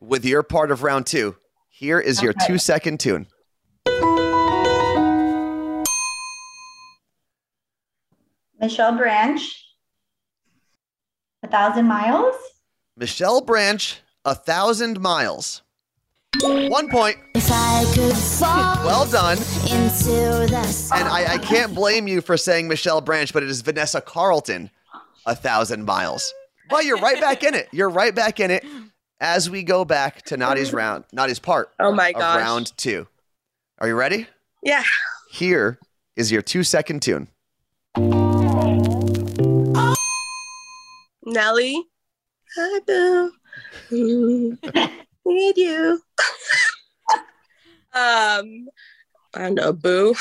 with 0.00 0.24
your 0.24 0.44
part 0.44 0.70
of 0.70 0.84
round 0.84 1.06
two. 1.06 1.34
Here 1.70 1.98
is 1.98 2.22
your 2.22 2.34
two 2.46 2.56
second 2.58 3.00
tune. 3.00 3.26
Michelle 8.60 8.96
Branch, 8.96 9.40
A 11.42 11.48
Thousand 11.48 11.86
Miles. 11.86 12.36
Michelle 12.96 13.40
Branch, 13.40 14.00
A 14.24 14.34
Thousand 14.34 15.00
Miles. 15.00 15.62
One 16.40 16.88
point. 16.88 17.18
If 17.34 17.48
I 17.50 17.84
could 17.94 18.16
fall 18.16 18.76
Well 18.86 19.06
done. 19.06 19.36
into 19.38 20.46
the 20.50 20.62
sun. 20.64 21.00
And 21.00 21.08
I, 21.08 21.34
I 21.34 21.38
can't 21.38 21.74
blame 21.74 22.08
you 22.08 22.20
for 22.20 22.36
saying 22.36 22.68
Michelle 22.68 23.00
Branch, 23.00 23.32
but 23.32 23.42
it 23.42 23.48
is 23.50 23.60
Vanessa 23.60 24.00
Carlton, 24.00 24.70
A 25.26 25.34
Thousand 25.36 25.84
Miles. 25.84 26.32
But 26.70 26.84
you're 26.84 26.98
right 26.98 27.20
back 27.20 27.42
in 27.44 27.54
it. 27.54 27.68
You're 27.70 27.90
right 27.90 28.14
back 28.14 28.40
in 28.40 28.50
it 28.50 28.64
as 29.20 29.50
we 29.50 29.62
go 29.62 29.84
back 29.84 30.22
to 30.22 30.36
Nadi's 30.36 30.68
mm-hmm. 30.68 30.76
round, 30.78 31.04
Nadi's 31.12 31.38
part 31.38 31.70
Oh 31.78 31.92
my 31.92 32.08
of 32.08 32.14
gosh. 32.14 32.38
round 32.40 32.76
two. 32.78 33.06
Are 33.78 33.86
you 33.86 33.94
ready? 33.94 34.26
Yeah. 34.62 34.82
Here 35.30 35.78
is 36.16 36.32
your 36.32 36.42
two 36.42 36.64
second 36.64 37.02
tune. 37.02 37.28
Nelly. 41.24 41.84
I 42.58 42.80
do. 42.86 43.32
Need 45.24 45.56
you. 45.56 46.00
Um, 47.94 48.68
I 49.34 49.38
don't 49.38 49.54
know. 49.54 49.72
Boo. 49.72 50.14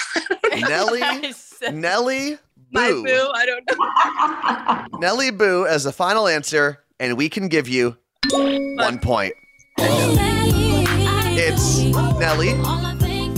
Nelly, 0.51 0.99
Yes. 0.99 1.53
Nelly 1.71 2.37
My 2.71 2.89
Boo. 2.89 3.03
boo. 3.03 3.31
I 3.33 3.45
don't 3.45 4.89
know. 4.91 4.97
Nelly 4.99 5.31
Boo 5.31 5.65
as 5.67 5.83
the 5.83 5.91
final 5.91 6.27
answer, 6.27 6.79
and 6.99 7.17
we 7.17 7.29
can 7.29 7.47
give 7.47 7.67
you 7.67 7.97
one 8.31 8.99
point. 8.99 9.33
It's 11.33 11.79
Nelly 12.19 12.53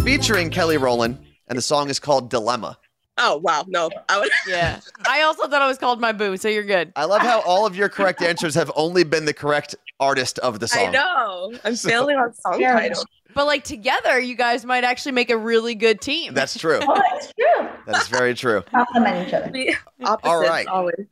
featuring 0.03 0.49
Kelly 0.49 0.77
Rowland, 0.77 1.17
and 1.47 1.57
the 1.57 1.61
song 1.61 1.89
is 1.89 1.99
called 1.99 2.29
Dilemma. 2.29 2.77
Oh 3.17 3.37
wow. 3.37 3.63
No. 3.67 3.89
I 4.09 4.19
would. 4.19 4.29
Yeah. 4.47 4.79
I 5.07 5.21
also 5.21 5.47
thought 5.47 5.61
it 5.61 5.67
was 5.67 5.77
called 5.77 6.01
My 6.01 6.11
Boo, 6.11 6.35
so 6.37 6.47
you're 6.49 6.63
good. 6.63 6.91
I 6.95 7.05
love 7.05 7.21
how 7.21 7.41
all 7.41 7.65
of 7.67 7.75
your 7.75 7.87
correct 7.89 8.21
answers 8.23 8.55
have 8.55 8.71
only 8.75 9.03
been 9.03 9.25
the 9.25 9.33
correct 9.33 9.75
artist 9.99 10.39
of 10.39 10.59
the 10.59 10.67
song. 10.67 10.87
I 10.87 10.91
know. 10.91 11.53
I'm 11.63 11.75
So- 11.75 11.89
failing 11.89 12.17
on 12.17 12.33
song 12.33 12.59
Yeah. 12.59 12.73
titles. 12.73 13.05
But 13.33 13.45
like 13.47 13.63
together, 13.63 14.19
you 14.19 14.35
guys 14.35 14.65
might 14.65 14.83
actually 14.83 15.13
make 15.13 15.29
a 15.29 15.37
really 15.37 15.75
good 15.75 16.01
team. 16.01 16.33
That's 16.33 16.57
true. 16.57 16.79
Oh, 16.87 17.01
that's 17.11 17.33
true. 17.33 17.69
That 17.87 18.01
is 18.01 18.07
very 18.07 18.33
true. 18.33 18.61
Compliment 18.63 19.27
each 19.27 19.33
other. 19.33 19.49
The 19.51 19.75
opposites 20.03 20.19
All 20.23 20.39
right. 20.41 20.67
always. 20.67 21.05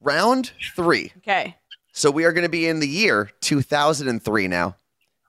Round 0.00 0.52
three. 0.76 1.12
okay. 1.18 1.56
So 1.92 2.10
we 2.10 2.24
are 2.24 2.32
going 2.32 2.44
to 2.44 2.48
be 2.48 2.68
in 2.68 2.78
the 2.80 2.86
year 2.88 3.30
2003 3.40 4.48
now. 4.48 4.76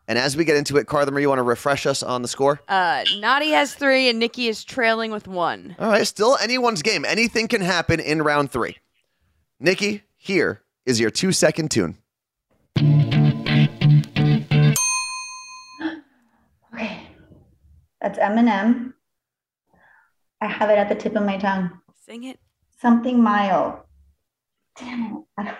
And 0.07 0.17
as 0.17 0.35
we 0.35 0.43
get 0.43 0.55
into 0.57 0.77
it, 0.77 0.87
Carla 0.87 1.11
Marie, 1.11 1.21
you 1.23 1.29
want 1.29 1.39
to 1.39 1.43
refresh 1.43 1.85
us 1.85 2.01
on 2.03 2.21
the 2.23 2.27
score? 2.27 2.59
Uh, 2.67 3.03
Nadi 3.19 3.51
has 3.51 3.75
three, 3.75 4.09
and 4.09 4.17
Nikki 4.19 4.47
is 4.47 4.63
trailing 4.63 5.11
with 5.11 5.27
one. 5.27 5.75
All 5.79 5.87
right, 5.89 6.05
still 6.05 6.35
anyone's 6.41 6.81
game. 6.81 7.05
Anything 7.05 7.47
can 7.47 7.61
happen 7.61 7.99
in 7.99 8.21
round 8.23 8.51
three. 8.51 8.77
Nikki, 9.59 10.01
here 10.17 10.61
is 10.85 10.99
your 10.99 11.11
two 11.11 11.31
second 11.31 11.69
tune. 11.69 11.97
That's 18.01 18.17
Eminem. 18.19 18.93
I 20.41 20.47
have 20.47 20.69
it 20.69 20.77
at 20.77 20.87
the 20.89 20.95
tip 20.95 21.15
of 21.15 21.23
my 21.23 21.37
tongue. 21.37 21.69
Sing 22.05 22.23
it. 22.23 22.39
Something 22.81 23.21
mile. 23.21 23.85
Damn 24.77 25.25
it. 25.39 25.55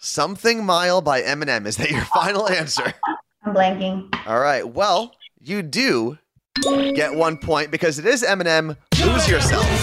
Something 0.00 0.64
Mile 0.66 1.00
by 1.00 1.22
Eminem. 1.22 1.66
Is 1.66 1.76
that 1.76 1.90
your 1.90 2.04
final 2.06 2.48
answer? 2.48 2.92
I'm 3.44 3.54
blanking. 3.54 4.12
All 4.26 4.38
right. 4.40 4.66
Well, 4.68 5.12
you 5.40 5.62
do 5.62 6.18
get 6.94 7.14
one 7.14 7.38
point 7.38 7.70
because 7.70 7.98
it 7.98 8.04
is 8.04 8.22
Eminem. 8.22 8.76
Lose 9.00 9.28
yourself. 9.28 9.64
And 9.64 9.78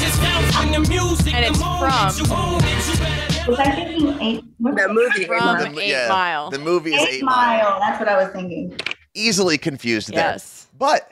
it's 1.45 1.57
from 1.57 1.79
Was 3.47 3.59
I 3.59 3.71
thinking 3.71 4.19
eight? 4.21 4.43
what? 4.59 4.75
The 4.75 4.89
movie. 4.89 5.25
From- 5.25 5.57
Emma. 5.57 5.79
Eight 5.79 6.09
Mile. 6.09 6.49
The 6.51 6.59
movie 6.59 6.93
is 6.93 7.01
Eight, 7.01 7.13
Eight 7.15 7.23
Mile. 7.23 7.63
mile. 7.69 7.79
That's 7.79 7.99
what 7.99 8.09
I 8.09 8.21
was 8.23 8.31
thinking. 8.33 8.77
Easily 9.15 9.57
confused 9.57 10.09
there. 10.09 10.17
yes. 10.19 10.67
But 10.77 11.10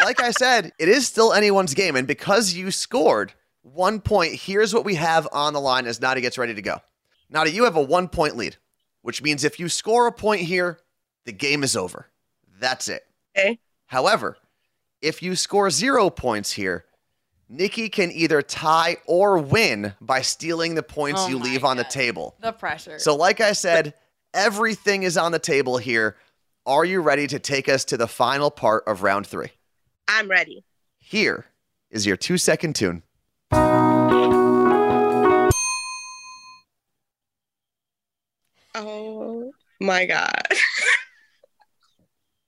like 0.00 0.20
I 0.20 0.30
said, 0.30 0.72
it 0.78 0.88
is 0.88 1.06
still 1.06 1.32
anyone's 1.32 1.74
game. 1.74 1.96
And 1.96 2.06
because 2.06 2.54
you 2.54 2.70
scored 2.70 3.32
one 3.62 4.00
point, 4.00 4.34
here's 4.34 4.72
what 4.72 4.84
we 4.84 4.94
have 4.94 5.28
on 5.32 5.52
the 5.52 5.60
line 5.60 5.86
as 5.86 5.98
Nadi 5.98 6.20
gets 6.20 6.38
ready 6.38 6.54
to 6.54 6.62
go. 6.62 6.80
Nadi, 7.32 7.52
you 7.52 7.64
have 7.64 7.76
a 7.76 7.82
one 7.82 8.08
point 8.08 8.36
lead, 8.36 8.56
which 9.02 9.22
means 9.22 9.44
if 9.44 9.58
you 9.58 9.68
score 9.68 10.06
a 10.06 10.12
point 10.12 10.42
here, 10.42 10.78
the 11.24 11.32
game 11.32 11.62
is 11.62 11.76
over. 11.76 12.06
That's 12.58 12.88
it. 12.88 13.04
Okay. 13.36 13.58
However, 13.86 14.36
if 15.02 15.22
you 15.22 15.36
score 15.36 15.70
zero 15.70 16.10
points 16.10 16.52
here, 16.52 16.84
Nikki 17.48 17.88
can 17.88 18.10
either 18.10 18.42
tie 18.42 18.96
or 19.06 19.38
win 19.38 19.94
by 20.00 20.22
stealing 20.22 20.74
the 20.74 20.82
points 20.82 21.22
Oh 21.24 21.28
you 21.28 21.38
leave 21.38 21.64
on 21.64 21.76
the 21.76 21.84
table. 21.84 22.34
The 22.40 22.52
pressure. 22.52 22.98
So, 22.98 23.14
like 23.14 23.40
I 23.40 23.52
said, 23.52 23.94
everything 24.34 25.04
is 25.04 25.16
on 25.16 25.32
the 25.32 25.38
table 25.38 25.78
here. 25.78 26.16
Are 26.64 26.84
you 26.84 27.00
ready 27.00 27.28
to 27.28 27.38
take 27.38 27.68
us 27.68 27.84
to 27.86 27.96
the 27.96 28.08
final 28.08 28.50
part 28.50 28.82
of 28.88 29.02
round 29.02 29.26
three? 29.26 29.50
I'm 30.08 30.28
ready. 30.28 30.64
Here 30.98 31.46
is 31.90 32.06
your 32.06 32.16
two 32.16 32.38
second 32.38 32.74
tune. 32.76 33.02
Oh 38.74 39.52
my 39.80 40.06
god. 40.06 40.42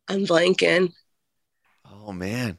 I'm 0.08 0.24
blanking. 0.26 0.92
Oh, 1.90 2.12
man. 2.12 2.58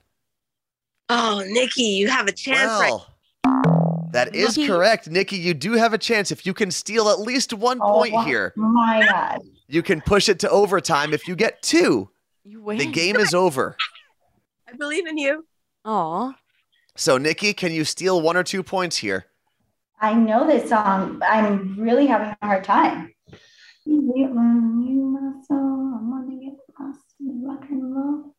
Oh, 1.10 1.44
Nikki, 1.48 1.84
you 1.84 2.08
have 2.08 2.28
a 2.28 2.32
chance 2.32 2.70
right 2.80 2.92
Well, 2.92 4.10
that 4.12 4.36
is 4.36 4.56
Nikki- 4.58 4.68
correct. 4.68 5.10
Nikki, 5.10 5.38
you 5.38 5.56
do 5.56 5.74
have 5.74 5.94
a 5.94 5.98
chance. 5.98 6.32
If 6.32 6.46
you 6.46 6.54
can 6.54 6.70
steal 6.70 7.10
at 7.10 7.20
least 7.20 7.52
one 7.54 7.80
Oh, 7.82 7.94
point 7.94 8.14
wow. 8.14 8.24
here, 8.24 8.54
My 8.56 9.04
God. 9.10 9.40
you 9.68 9.82
can 9.82 10.02
push 10.02 10.30
it 10.30 10.38
to 10.40 10.50
overtime. 10.52 11.14
If 11.14 11.28
you 11.28 11.36
get 11.36 11.64
two, 11.64 12.10
You 12.44 12.62
win. 12.62 12.78
the 12.78 12.86
game 12.86 13.16
is 13.16 13.34
over. 13.34 13.76
I 14.72 14.76
believe 14.78 15.08
in 15.08 15.18
you. 15.18 15.46
Aw. 15.86 16.34
So, 16.96 17.18
Nikki, 17.18 17.54
can 17.54 17.72
you 17.72 17.86
steal 17.86 18.22
one 18.22 18.36
or 18.38 18.44
two 18.44 18.62
points 18.64 18.98
here? 18.98 19.26
I 20.02 20.14
know 20.14 20.46
this 20.48 20.70
song. 20.70 21.20
but 21.20 21.30
I'm 21.30 21.76
really 21.80 22.06
having 22.08 22.36
a 22.42 22.46
hard 22.46 22.64
time. 22.64 23.14
You, 23.86 24.28
my 24.30 25.32
soul, 25.48 25.94
I 25.96 26.00
wanna 26.02 26.36
get 26.44 26.54
lost 26.80 27.00
in 27.20 27.44
rock 27.46 27.64
and 27.70 27.96
roll. 27.96 28.36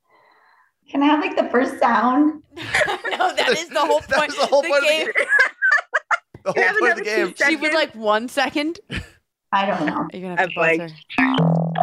Can 0.89 1.03
I 1.03 1.07
have 1.07 1.21
like 1.21 1.37
the 1.37 1.49
first 1.51 1.79
sound? 1.81 2.43
no, 2.57 3.35
that 3.35 3.57
is 3.59 3.69
the 3.69 3.81
whole 3.81 4.01
point. 4.09 4.29
was 4.29 4.37
the 4.37 4.47
whole 4.47 4.63
the 4.63 4.69
point 4.69 4.83
of 4.85 4.89
the 4.89 4.89
game. 4.89 5.09
The 6.43 6.53
whole 6.53 6.63
have 6.63 6.77
point 6.79 6.93
of 6.99 7.05
the 7.05 7.11
another 7.11 7.27
game. 7.27 7.35
two 7.35 7.45
She 7.45 7.57
was 7.57 7.71
seconds? 7.71 7.75
like 7.75 7.95
one 7.95 8.27
second. 8.29 8.81
I 9.53 9.67
don't 9.67 9.87
know. 9.87 10.09
You're 10.13 10.23
gonna 10.23 10.41
have 10.41 10.51
to 10.51 10.61
I 10.61 10.79
buzz 10.79 10.93
her. 11.19 11.35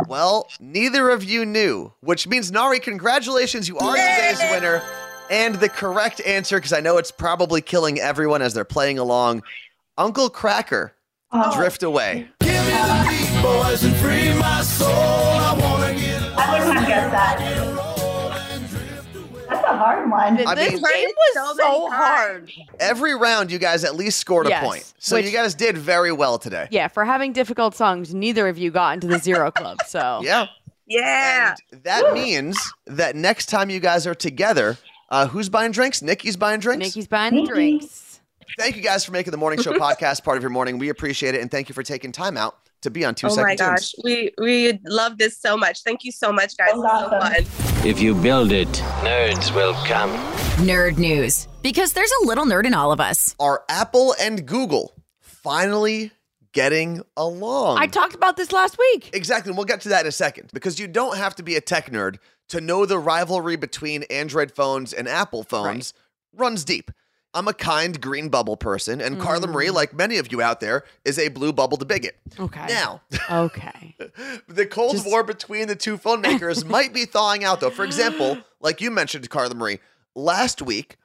Well, 0.08 0.48
neither 0.60 1.10
of 1.10 1.24
you 1.24 1.46
knew, 1.46 1.92
which 2.02 2.28
means 2.28 2.52
Nadi, 2.52 2.82
congratulations, 2.82 3.68
you 3.68 3.78
are 3.78 3.96
today's 3.96 4.40
winner. 4.52 4.82
And 5.30 5.56
the 5.56 5.68
correct 5.68 6.22
answer, 6.22 6.58
because 6.58 6.72
I 6.72 6.80
know 6.80 6.98
it's 6.98 7.12
probably 7.12 7.62
killing 7.62 8.00
everyone 8.00 8.42
as 8.42 8.54
they're 8.54 8.64
playing 8.64 8.98
along, 9.00 9.44
Uncle 9.98 10.30
Kracker, 10.30 10.92
Oh, 11.34 11.54
Drift 11.58 11.84
Away. 11.84 12.30
I 12.42 13.42
wouldn't 13.44 13.98
hard 19.78 20.10
one. 20.10 20.46
I 20.48 20.56
this 20.56 20.74
mean- 20.74 20.82
game 20.94 21.10
was 21.10 21.34
So 21.34 21.54
so, 21.58 21.90
hard. 21.92 22.52
Every 22.80 23.16
round, 23.16 23.52
you 23.52 23.60
guys 23.60 23.84
at 23.84 23.96
least 23.96 24.18
scored 24.20 24.48
a 24.48 24.50
Yes, 24.50 24.64
point. 24.64 24.94
So 25.00 25.16
which- 25.16 25.26
you 25.26 25.32
guys 25.32 25.54
did 25.56 25.78
very 25.78 26.12
well 26.12 26.38
today. 26.38 26.68
Yeah, 26.72 26.88
for 26.88 27.06
having 27.06 27.34
difficult 27.34 27.76
songs, 27.76 28.14
neither 28.14 28.48
of 28.48 28.58
you 28.58 28.72
got 28.72 28.94
into 28.96 29.08
the 29.08 29.20
zero 29.20 29.52
club. 29.60 29.78
So 29.88 30.22
Yeah. 30.24 30.48
Yeah. 30.86 31.56
And 31.72 31.84
that 31.84 32.14
means 32.14 32.58
that 32.86 33.16
next 33.16 33.48
time 33.48 33.70
you 33.70 33.80
guys 33.82 34.08
are 34.08 34.16
together, 34.16 34.78
uh, 35.10 35.28
who's 35.28 35.50
buying 35.50 35.72
drinks? 35.72 36.02
Nikki's 36.02 36.38
buying 36.38 36.60
drinks. 36.62 36.86
Nikki's 36.86 37.08
buying 37.08 37.34
the 37.36 37.42
Nikki. 37.42 37.54
drinks. 37.54 38.20
Thank 38.58 38.78
you 38.78 38.82
guys 38.82 39.04
for 39.04 39.12
making 39.12 39.32
the 39.32 39.38
morning 39.38 39.62
show 39.62 39.74
podcast 39.78 40.24
part 40.24 40.38
of 40.38 40.44
your 40.44 40.50
morning. 40.50 40.78
We 40.80 40.88
appreciate 40.90 41.36
it, 41.36 41.42
and 41.42 41.52
thank 41.52 41.68
you 41.68 41.74
for 41.74 41.84
taking 41.84 42.12
time 42.14 42.38
out 42.38 42.58
to 42.82 42.90
be 42.92 43.04
on 43.06 43.16
Two 43.16 43.28
oh 43.28 43.30
Second 43.30 43.44
my 43.44 43.56
Tunes. 43.56 43.60
gosh. 43.60 43.94
We 44.04 44.32
we 44.38 44.80
love 44.86 45.18
this 45.18 45.38
so 45.38 45.58
much. 45.58 45.84
Thank 45.84 46.04
you 46.04 46.12
so 46.12 46.32
much, 46.32 46.56
guys. 46.58 46.72
So 46.72 46.82
fun. 46.82 47.46
If 47.86 48.00
you 48.00 48.16
build 48.16 48.52
it, 48.52 48.68
nerds 49.04 49.54
will 49.54 49.74
come. 49.86 50.10
Nerd 50.66 50.98
news. 50.98 51.48
Because 51.62 51.94
there's 51.94 52.12
a 52.24 52.26
little 52.28 52.46
nerd 52.46 52.66
in 52.66 52.74
all 52.74 52.92
of 52.92 53.00
us. 53.00 53.36
Are 53.40 53.64
Apple 53.70 54.16
and 54.20 54.46
Google 54.46 54.94
finally 55.20 56.12
getting 56.54 57.02
along? 57.16 57.78
I 57.78 57.88
talked 57.88 58.16
about 58.16 58.38
this 58.38 58.52
last 58.52 58.78
week. 58.78 59.10
Exactly. 59.14 59.50
And 59.52 59.58
we'll 59.58 59.66
get 59.66 59.82
to 59.82 59.90
that 59.90 60.02
in 60.02 60.08
a 60.08 60.12
second 60.12 60.50
because 60.54 60.80
you 60.80 60.88
don't 60.88 61.18
have 61.18 61.36
to 61.36 61.44
be 61.44 61.56
a 61.56 61.62
tech 61.62 61.92
nerd 61.92 62.18
to 62.50 62.62
know 62.62 62.86
the 62.86 62.98
rivalry 62.98 63.56
between 63.58 64.04
Android 64.04 64.52
phones 64.52 64.94
and 64.94 65.08
Apple 65.08 65.44
phones 65.44 65.94
runs 66.34 66.64
deep. 66.64 66.92
I'm 67.38 67.48
a 67.48 67.54
kind 67.54 68.02
green 68.02 68.30
bubble 68.30 68.58
person, 68.58 69.00
and 69.00 69.20
Carla 69.20 69.48
Marie, 69.48 69.70
like 69.70 69.94
many 69.94 70.18
of 70.18 70.32
you 70.32 70.42
out 70.42 70.60
there, 70.60 70.84
is 71.06 71.20
a 71.20 71.28
blue 71.30 71.54
bubble 71.54 71.78
to 71.78 71.86
bigot. 71.86 72.18
Okay. 72.40 72.66
Now, 72.68 73.02
Okay. 73.30 73.96
the 74.48 74.66
Cold 74.66 74.94
Just- 74.96 75.06
War 75.08 75.24
between 75.24 75.68
the 75.68 75.76
two 75.76 75.98
phone 75.98 76.22
makers 76.22 76.66
might 76.78 76.94
be 76.94 77.06
thawing 77.06 77.44
out, 77.44 77.60
though. 77.60 77.70
For 77.70 77.86
example, 77.86 78.38
like 78.60 78.82
you 78.82 78.90
mentioned, 78.92 79.30
Carla 79.30 79.54
Marie, 79.56 79.80
last 80.16 80.62
week, 80.62 80.98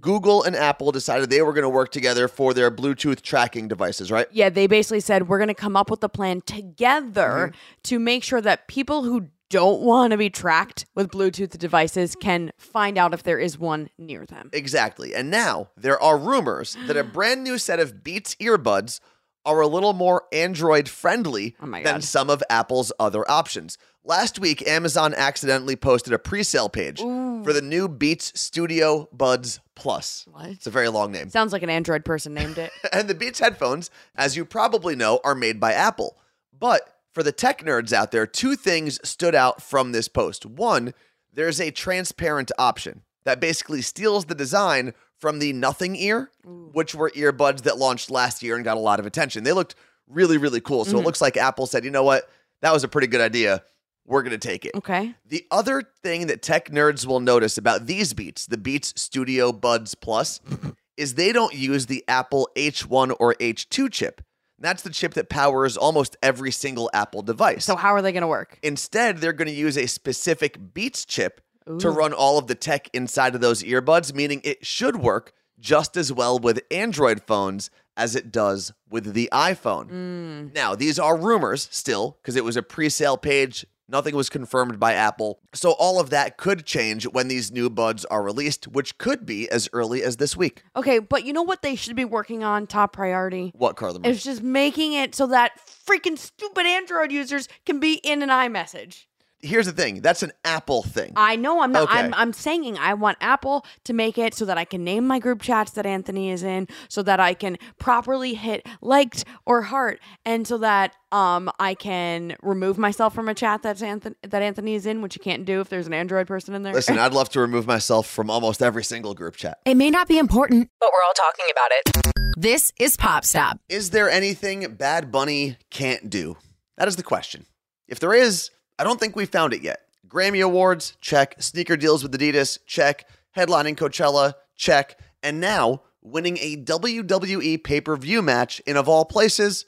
Google 0.00 0.42
and 0.42 0.54
Apple 0.56 0.92
decided 0.92 1.30
they 1.30 1.40
were 1.42 1.52
going 1.52 1.62
to 1.62 1.68
work 1.68 1.90
together 1.92 2.28
for 2.28 2.52
their 2.52 2.70
Bluetooth 2.70 3.22
tracking 3.22 3.68
devices, 3.68 4.10
right? 4.10 4.26
Yeah, 4.32 4.50
they 4.50 4.66
basically 4.66 5.00
said 5.00 5.28
we're 5.28 5.38
going 5.38 5.48
to 5.48 5.54
come 5.54 5.76
up 5.76 5.90
with 5.90 6.02
a 6.04 6.08
plan 6.08 6.40
together 6.42 7.50
Mm-hmm. 7.52 7.56
to 7.84 7.98
make 7.98 8.22
sure 8.24 8.40
that 8.40 8.66
people 8.68 9.04
who 9.04 9.28
don't 9.50 9.80
want 9.80 10.10
to 10.10 10.16
be 10.16 10.30
tracked 10.30 10.86
with 10.94 11.10
Bluetooth 11.10 11.56
devices 11.58 12.16
can 12.20 12.52
find 12.58 12.98
out 12.98 13.14
if 13.14 13.22
there 13.22 13.38
is 13.38 13.58
one 13.58 13.88
near 13.98 14.26
them. 14.26 14.50
Exactly. 14.52 15.14
And 15.14 15.30
now 15.30 15.70
there 15.76 16.00
are 16.00 16.18
rumors 16.18 16.76
that 16.86 16.96
a 16.96 17.04
brand 17.16 17.44
new 17.44 17.58
set 17.58 17.78
of 17.78 18.02
Beats 18.02 18.34
earbuds 18.36 19.00
are 19.44 19.60
a 19.60 19.66
little 19.66 19.92
more 19.92 20.24
Android 20.32 20.88
friendly 20.88 21.54
Oh 21.62 21.70
than 21.70 22.02
some 22.02 22.28
of 22.28 22.42
Apple's 22.50 22.92
other 22.98 23.28
options. 23.30 23.78
Last 24.04 24.38
week, 24.38 24.66
Amazon 24.66 25.14
accidentally 25.14 25.76
posted 25.76 26.12
a 26.12 26.18
pre 26.18 26.42
sale 26.42 26.68
page 26.68 27.00
for 27.00 27.52
the 27.52 27.62
new 27.62 27.88
Beats 27.88 28.38
Studio 28.38 29.08
Buds 29.12 29.60
Plus. 29.74 30.26
What? 30.30 30.46
It's 30.50 30.66
a 30.66 30.70
very 30.70 30.88
long 30.88 31.12
name. 31.12 31.28
Sounds 31.28 31.52
like 31.52 31.62
an 31.62 31.70
Android 31.70 32.04
person 32.04 32.34
named 32.34 32.58
it. 32.58 32.70
and 32.92 33.08
the 33.08 33.14
Beats 33.14 33.38
headphones, 33.38 33.90
as 34.16 34.36
you 34.36 34.44
probably 34.44 34.96
know, 34.96 35.20
are 35.24 35.34
made 35.34 35.58
by 35.60 35.72
Apple. 35.72 36.18
But 36.58 36.95
for 37.16 37.22
the 37.22 37.32
tech 37.32 37.64
nerds 37.64 37.94
out 37.94 38.10
there, 38.10 38.26
two 38.26 38.56
things 38.56 39.00
stood 39.02 39.34
out 39.34 39.62
from 39.62 39.92
this 39.92 40.06
post. 40.06 40.44
One, 40.44 40.92
there's 41.32 41.58
a 41.62 41.70
transparent 41.70 42.52
option 42.58 43.04
that 43.24 43.40
basically 43.40 43.80
steals 43.80 44.26
the 44.26 44.34
design 44.34 44.92
from 45.18 45.38
the 45.38 45.54
Nothing 45.54 45.96
Ear, 45.96 46.30
which 46.44 46.94
were 46.94 47.08
earbuds 47.12 47.62
that 47.62 47.78
launched 47.78 48.10
last 48.10 48.42
year 48.42 48.54
and 48.54 48.66
got 48.66 48.76
a 48.76 48.80
lot 48.80 49.00
of 49.00 49.06
attention. 49.06 49.44
They 49.44 49.54
looked 49.54 49.76
really, 50.06 50.36
really 50.36 50.60
cool. 50.60 50.84
So 50.84 50.90
it 50.90 50.94
mm-hmm. 50.96 51.06
looks 51.06 51.22
like 51.22 51.38
Apple 51.38 51.64
said, 51.64 51.86
you 51.86 51.90
know 51.90 52.02
what? 52.02 52.28
That 52.60 52.74
was 52.74 52.84
a 52.84 52.88
pretty 52.88 53.06
good 53.06 53.22
idea. 53.22 53.62
We're 54.04 54.22
going 54.22 54.38
to 54.38 54.48
take 54.48 54.66
it. 54.66 54.74
Okay. 54.74 55.14
The 55.24 55.46
other 55.50 55.84
thing 56.02 56.26
that 56.26 56.42
tech 56.42 56.68
nerds 56.68 57.06
will 57.06 57.20
notice 57.20 57.56
about 57.56 57.86
these 57.86 58.12
Beats, 58.12 58.44
the 58.44 58.58
Beats 58.58 58.92
Studio 58.94 59.52
Buds 59.52 59.94
Plus, 59.94 60.42
is 60.98 61.14
they 61.14 61.32
don't 61.32 61.54
use 61.54 61.86
the 61.86 62.04
Apple 62.08 62.50
H1 62.56 63.16
or 63.18 63.34
H2 63.36 63.90
chip. 63.90 64.20
That's 64.58 64.82
the 64.82 64.90
chip 64.90 65.14
that 65.14 65.28
powers 65.28 65.76
almost 65.76 66.16
every 66.22 66.50
single 66.50 66.90
Apple 66.94 67.22
device. 67.22 67.64
So 67.64 67.76
how 67.76 67.90
are 67.90 68.02
they 68.02 68.12
going 68.12 68.22
to 68.22 68.28
work? 68.28 68.58
Instead, 68.62 69.18
they're 69.18 69.32
going 69.32 69.48
to 69.48 69.54
use 69.54 69.76
a 69.76 69.86
specific 69.86 70.72
Beats 70.74 71.04
chip 71.04 71.40
to 71.80 71.90
run 71.90 72.12
all 72.12 72.38
of 72.38 72.46
the 72.46 72.54
tech 72.54 72.88
inside 72.92 73.34
of 73.34 73.40
those 73.40 73.62
earbuds, 73.64 74.14
meaning 74.14 74.40
it 74.44 74.64
should 74.64 74.96
work 74.96 75.32
just 75.58 75.96
as 75.96 76.12
well 76.12 76.38
with 76.38 76.60
Android 76.70 77.22
phones 77.22 77.70
as 77.96 78.14
it 78.14 78.30
does 78.30 78.72
with 78.88 79.14
the 79.14 79.28
iPhone. 79.32 79.90
Mm. 79.90 80.54
Now, 80.54 80.74
these 80.74 80.98
are 80.98 81.16
rumors 81.16 81.68
still 81.70 82.18
because 82.22 82.36
it 82.36 82.44
was 82.44 82.56
a 82.56 82.62
pre 82.62 82.88
sale 82.88 83.16
page. 83.16 83.66
Nothing 83.88 84.16
was 84.16 84.28
confirmed 84.28 84.80
by 84.80 84.94
Apple. 84.94 85.38
So, 85.52 85.72
all 85.72 86.00
of 86.00 86.10
that 86.10 86.36
could 86.36 86.66
change 86.66 87.04
when 87.04 87.28
these 87.28 87.52
new 87.52 87.70
buds 87.70 88.04
are 88.06 88.22
released, 88.22 88.66
which 88.66 88.98
could 88.98 89.24
be 89.24 89.48
as 89.48 89.68
early 89.72 90.02
as 90.02 90.16
this 90.16 90.36
week. 90.36 90.64
Okay, 90.74 90.98
but 90.98 91.24
you 91.24 91.32
know 91.32 91.42
what 91.42 91.62
they 91.62 91.76
should 91.76 91.94
be 91.94 92.04
working 92.04 92.42
on 92.42 92.66
top 92.66 92.92
priority? 92.92 93.52
What, 93.54 93.76
Carla? 93.76 94.00
It's 94.02 94.24
just 94.24 94.42
making 94.42 94.92
it 94.92 95.14
so 95.14 95.28
that 95.28 95.60
freaking 95.86 96.18
stupid 96.18 96.66
Android 96.66 97.12
users 97.12 97.48
can 97.64 97.78
be 97.78 97.94
in 97.94 98.22
an 98.22 98.28
iMessage. 98.28 99.04
Here's 99.46 99.66
the 99.66 99.72
thing 99.72 100.00
that's 100.00 100.22
an 100.22 100.32
Apple 100.44 100.82
thing. 100.82 101.12
I 101.16 101.36
know 101.36 101.60
I'm 101.62 101.72
not. 101.72 101.84
Okay. 101.84 101.98
I'm 101.98 102.14
I'm 102.14 102.32
saying 102.32 102.76
I 102.78 102.94
want 102.94 103.18
Apple 103.20 103.64
to 103.84 103.92
make 103.92 104.18
it 104.18 104.34
so 104.34 104.44
that 104.44 104.58
I 104.58 104.64
can 104.64 104.84
name 104.84 105.06
my 105.06 105.18
group 105.18 105.42
chats 105.42 105.72
that 105.72 105.86
Anthony 105.86 106.30
is 106.30 106.42
in, 106.42 106.68
so 106.88 107.02
that 107.02 107.20
I 107.20 107.34
can 107.34 107.56
properly 107.78 108.34
hit 108.34 108.66
liked 108.80 109.24
or 109.44 109.62
heart, 109.62 110.00
and 110.24 110.46
so 110.46 110.58
that 110.58 110.94
um 111.12 111.50
I 111.58 111.74
can 111.74 112.36
remove 112.42 112.78
myself 112.78 113.14
from 113.14 113.28
a 113.28 113.34
chat 113.34 113.62
that's 113.62 113.82
Anthony 113.82 114.16
that 114.22 114.42
Anthony 114.42 114.74
is 114.74 114.86
in, 114.86 115.02
which 115.02 115.16
you 115.16 115.22
can't 115.22 115.44
do 115.44 115.60
if 115.60 115.68
there's 115.68 115.86
an 115.86 115.94
Android 115.94 116.26
person 116.26 116.54
in 116.54 116.62
there. 116.62 116.72
Listen, 116.72 116.98
I'd 116.98 117.14
love 117.14 117.28
to 117.30 117.40
remove 117.40 117.66
myself 117.66 118.06
from 118.06 118.30
almost 118.30 118.62
every 118.62 118.84
single 118.84 119.14
group 119.14 119.36
chat. 119.36 119.58
It 119.64 119.76
may 119.76 119.90
not 119.90 120.08
be 120.08 120.18
important, 120.18 120.70
but 120.80 120.90
we're 120.92 121.04
all 121.06 121.14
talking 121.14 121.46
about 121.50 121.70
it. 121.70 122.16
This 122.38 122.72
is 122.78 122.98
Pop 122.98 123.24
Stop. 123.24 123.60
Is 123.68 123.90
there 123.90 124.10
anything 124.10 124.74
Bad 124.74 125.10
Bunny 125.10 125.56
can't 125.70 126.10
do? 126.10 126.36
That 126.76 126.86
is 126.86 126.96
the 126.96 127.02
question. 127.02 127.46
If 127.88 127.98
there 127.98 128.12
is, 128.12 128.50
I 128.78 128.84
don't 128.84 129.00
think 129.00 129.16
we 129.16 129.26
found 129.26 129.52
it 129.52 129.62
yet. 129.62 129.80
Grammy 130.06 130.44
Awards, 130.44 130.96
check. 131.00 131.34
Sneaker 131.38 131.76
deals 131.76 132.02
with 132.02 132.12
Adidas, 132.12 132.58
check. 132.66 133.08
Headlining 133.36 133.76
Coachella, 133.76 134.34
check. 134.56 134.98
And 135.22 135.40
now 135.40 135.82
winning 136.02 136.38
a 136.38 136.56
WWE 136.56 137.62
pay 137.62 137.80
per 137.80 137.96
view 137.96 138.22
match 138.22 138.60
in, 138.60 138.76
of 138.76 138.88
all 138.88 139.04
places, 139.04 139.66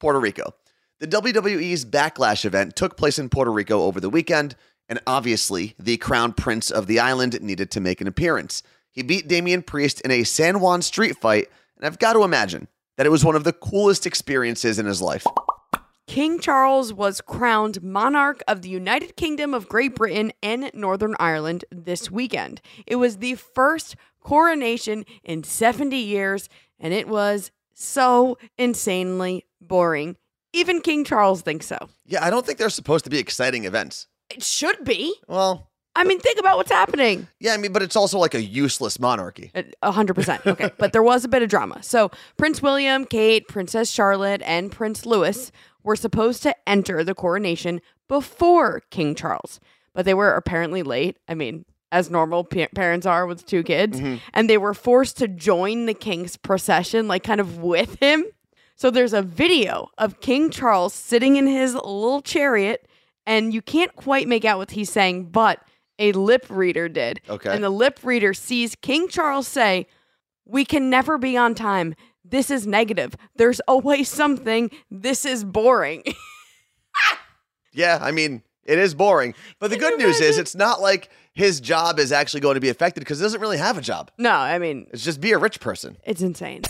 Puerto 0.00 0.20
Rico. 0.20 0.52
The 1.00 1.06
WWE's 1.06 1.84
Backlash 1.84 2.44
event 2.44 2.76
took 2.76 2.96
place 2.96 3.18
in 3.18 3.28
Puerto 3.28 3.52
Rico 3.52 3.82
over 3.82 4.00
the 4.00 4.10
weekend, 4.10 4.56
and 4.88 5.00
obviously, 5.06 5.74
the 5.78 5.96
crown 5.96 6.32
prince 6.32 6.70
of 6.70 6.86
the 6.86 6.98
island 6.98 7.40
needed 7.40 7.70
to 7.72 7.80
make 7.80 8.00
an 8.00 8.08
appearance. 8.08 8.62
He 8.90 9.02
beat 9.02 9.28
Damian 9.28 9.62
Priest 9.62 10.00
in 10.00 10.10
a 10.10 10.24
San 10.24 10.60
Juan 10.60 10.82
street 10.82 11.16
fight, 11.16 11.48
and 11.76 11.86
I've 11.86 11.98
got 11.98 12.14
to 12.14 12.24
imagine 12.24 12.66
that 12.96 13.06
it 13.06 13.10
was 13.10 13.24
one 13.24 13.36
of 13.36 13.44
the 13.44 13.52
coolest 13.52 14.06
experiences 14.06 14.78
in 14.78 14.86
his 14.86 15.00
life. 15.00 15.24
King 16.08 16.40
Charles 16.40 16.92
was 16.92 17.20
crowned 17.20 17.82
monarch 17.82 18.42
of 18.48 18.62
the 18.62 18.70
United 18.70 19.14
Kingdom 19.14 19.52
of 19.52 19.68
Great 19.68 19.94
Britain 19.94 20.32
and 20.42 20.70
Northern 20.72 21.14
Ireland 21.20 21.66
this 21.70 22.10
weekend. 22.10 22.62
It 22.86 22.96
was 22.96 23.18
the 23.18 23.34
first 23.34 23.94
coronation 24.20 25.04
in 25.22 25.44
70 25.44 25.96
years, 25.98 26.48
and 26.80 26.94
it 26.94 27.08
was 27.08 27.50
so 27.74 28.38
insanely 28.56 29.44
boring. 29.60 30.16
Even 30.54 30.80
King 30.80 31.04
Charles 31.04 31.42
thinks 31.42 31.66
so. 31.66 31.76
Yeah, 32.06 32.24
I 32.24 32.30
don't 32.30 32.44
think 32.44 32.58
they're 32.58 32.70
supposed 32.70 33.04
to 33.04 33.10
be 33.10 33.18
exciting 33.18 33.66
events. 33.66 34.06
It 34.30 34.42
should 34.42 34.84
be. 34.84 35.14
Well, 35.28 35.68
I 35.94 36.04
mean, 36.04 36.20
think 36.20 36.38
about 36.38 36.56
what's 36.56 36.70
happening. 36.70 37.28
yeah, 37.38 37.52
I 37.52 37.58
mean, 37.58 37.72
but 37.72 37.82
it's 37.82 37.96
also 37.96 38.18
like 38.18 38.34
a 38.34 38.42
useless 38.42 38.98
monarchy. 38.98 39.52
A 39.82 39.90
hundred 39.90 40.14
percent. 40.14 40.46
Okay. 40.46 40.70
but 40.78 40.92
there 40.92 41.02
was 41.02 41.24
a 41.24 41.28
bit 41.28 41.42
of 41.42 41.50
drama. 41.50 41.82
So 41.82 42.10
Prince 42.38 42.62
William, 42.62 43.04
Kate, 43.04 43.46
Princess 43.46 43.90
Charlotte, 43.90 44.40
and 44.44 44.72
Prince 44.72 45.04
Louis 45.04 45.50
were 45.88 45.96
supposed 45.96 46.42
to 46.42 46.54
enter 46.68 47.02
the 47.02 47.14
coronation 47.14 47.80
before 48.08 48.82
King 48.90 49.14
Charles, 49.14 49.58
but 49.94 50.04
they 50.04 50.12
were 50.12 50.34
apparently 50.34 50.82
late. 50.82 51.16
I 51.26 51.34
mean, 51.34 51.64
as 51.90 52.10
normal 52.10 52.44
pa- 52.44 52.66
parents 52.74 53.06
are 53.06 53.24
with 53.26 53.46
two 53.46 53.62
kids, 53.62 53.98
mm-hmm. 53.98 54.16
and 54.34 54.50
they 54.50 54.58
were 54.58 54.74
forced 54.74 55.16
to 55.16 55.26
join 55.26 55.86
the 55.86 55.94
king's 55.94 56.36
procession, 56.36 57.08
like 57.08 57.22
kind 57.22 57.40
of 57.40 57.56
with 57.56 57.98
him. 58.00 58.26
So 58.76 58.90
there's 58.90 59.14
a 59.14 59.22
video 59.22 59.88
of 59.96 60.20
King 60.20 60.50
Charles 60.50 60.92
sitting 60.92 61.36
in 61.36 61.46
his 61.46 61.72
little 61.72 62.20
chariot, 62.20 62.86
and 63.26 63.54
you 63.54 63.62
can't 63.62 63.96
quite 63.96 64.28
make 64.28 64.44
out 64.44 64.58
what 64.58 64.72
he's 64.72 64.90
saying, 64.90 65.30
but 65.30 65.58
a 65.98 66.12
lip 66.12 66.44
reader 66.50 66.90
did. 66.90 67.22
Okay. 67.30 67.50
And 67.50 67.64
the 67.64 67.70
lip 67.70 68.00
reader 68.02 68.34
sees 68.34 68.74
King 68.74 69.08
Charles 69.08 69.48
say, 69.48 69.86
We 70.44 70.66
can 70.66 70.90
never 70.90 71.16
be 71.16 71.38
on 71.38 71.54
time. 71.54 71.94
This 72.30 72.50
is 72.50 72.66
negative. 72.66 73.14
There's 73.36 73.60
always 73.60 74.08
something. 74.08 74.70
This 74.90 75.24
is 75.24 75.44
boring. 75.44 76.02
Yeah, 77.72 77.98
I 78.00 78.10
mean, 78.10 78.42
it 78.64 78.78
is 78.78 78.94
boring. 78.94 79.34
But 79.60 79.70
the 79.70 79.76
good 79.76 79.98
news 79.98 80.20
is 80.20 80.38
it's 80.38 80.54
not 80.56 80.80
like 80.80 81.10
his 81.34 81.60
job 81.60 81.98
is 82.00 82.10
actually 82.12 82.40
going 82.40 82.54
to 82.54 82.60
be 82.60 82.70
affected 82.70 83.00
because 83.00 83.18
he 83.18 83.22
doesn't 83.24 83.40
really 83.40 83.58
have 83.58 83.78
a 83.78 83.80
job. 83.80 84.10
no, 84.18 84.32
I 84.32 84.58
mean, 84.58 84.86
It's 84.90 85.04
just 85.04 85.20
be 85.20 85.32
a 85.32 85.38
rich 85.38 85.60
person. 85.60 85.96
it's 86.04 86.22
insane. 86.22 86.62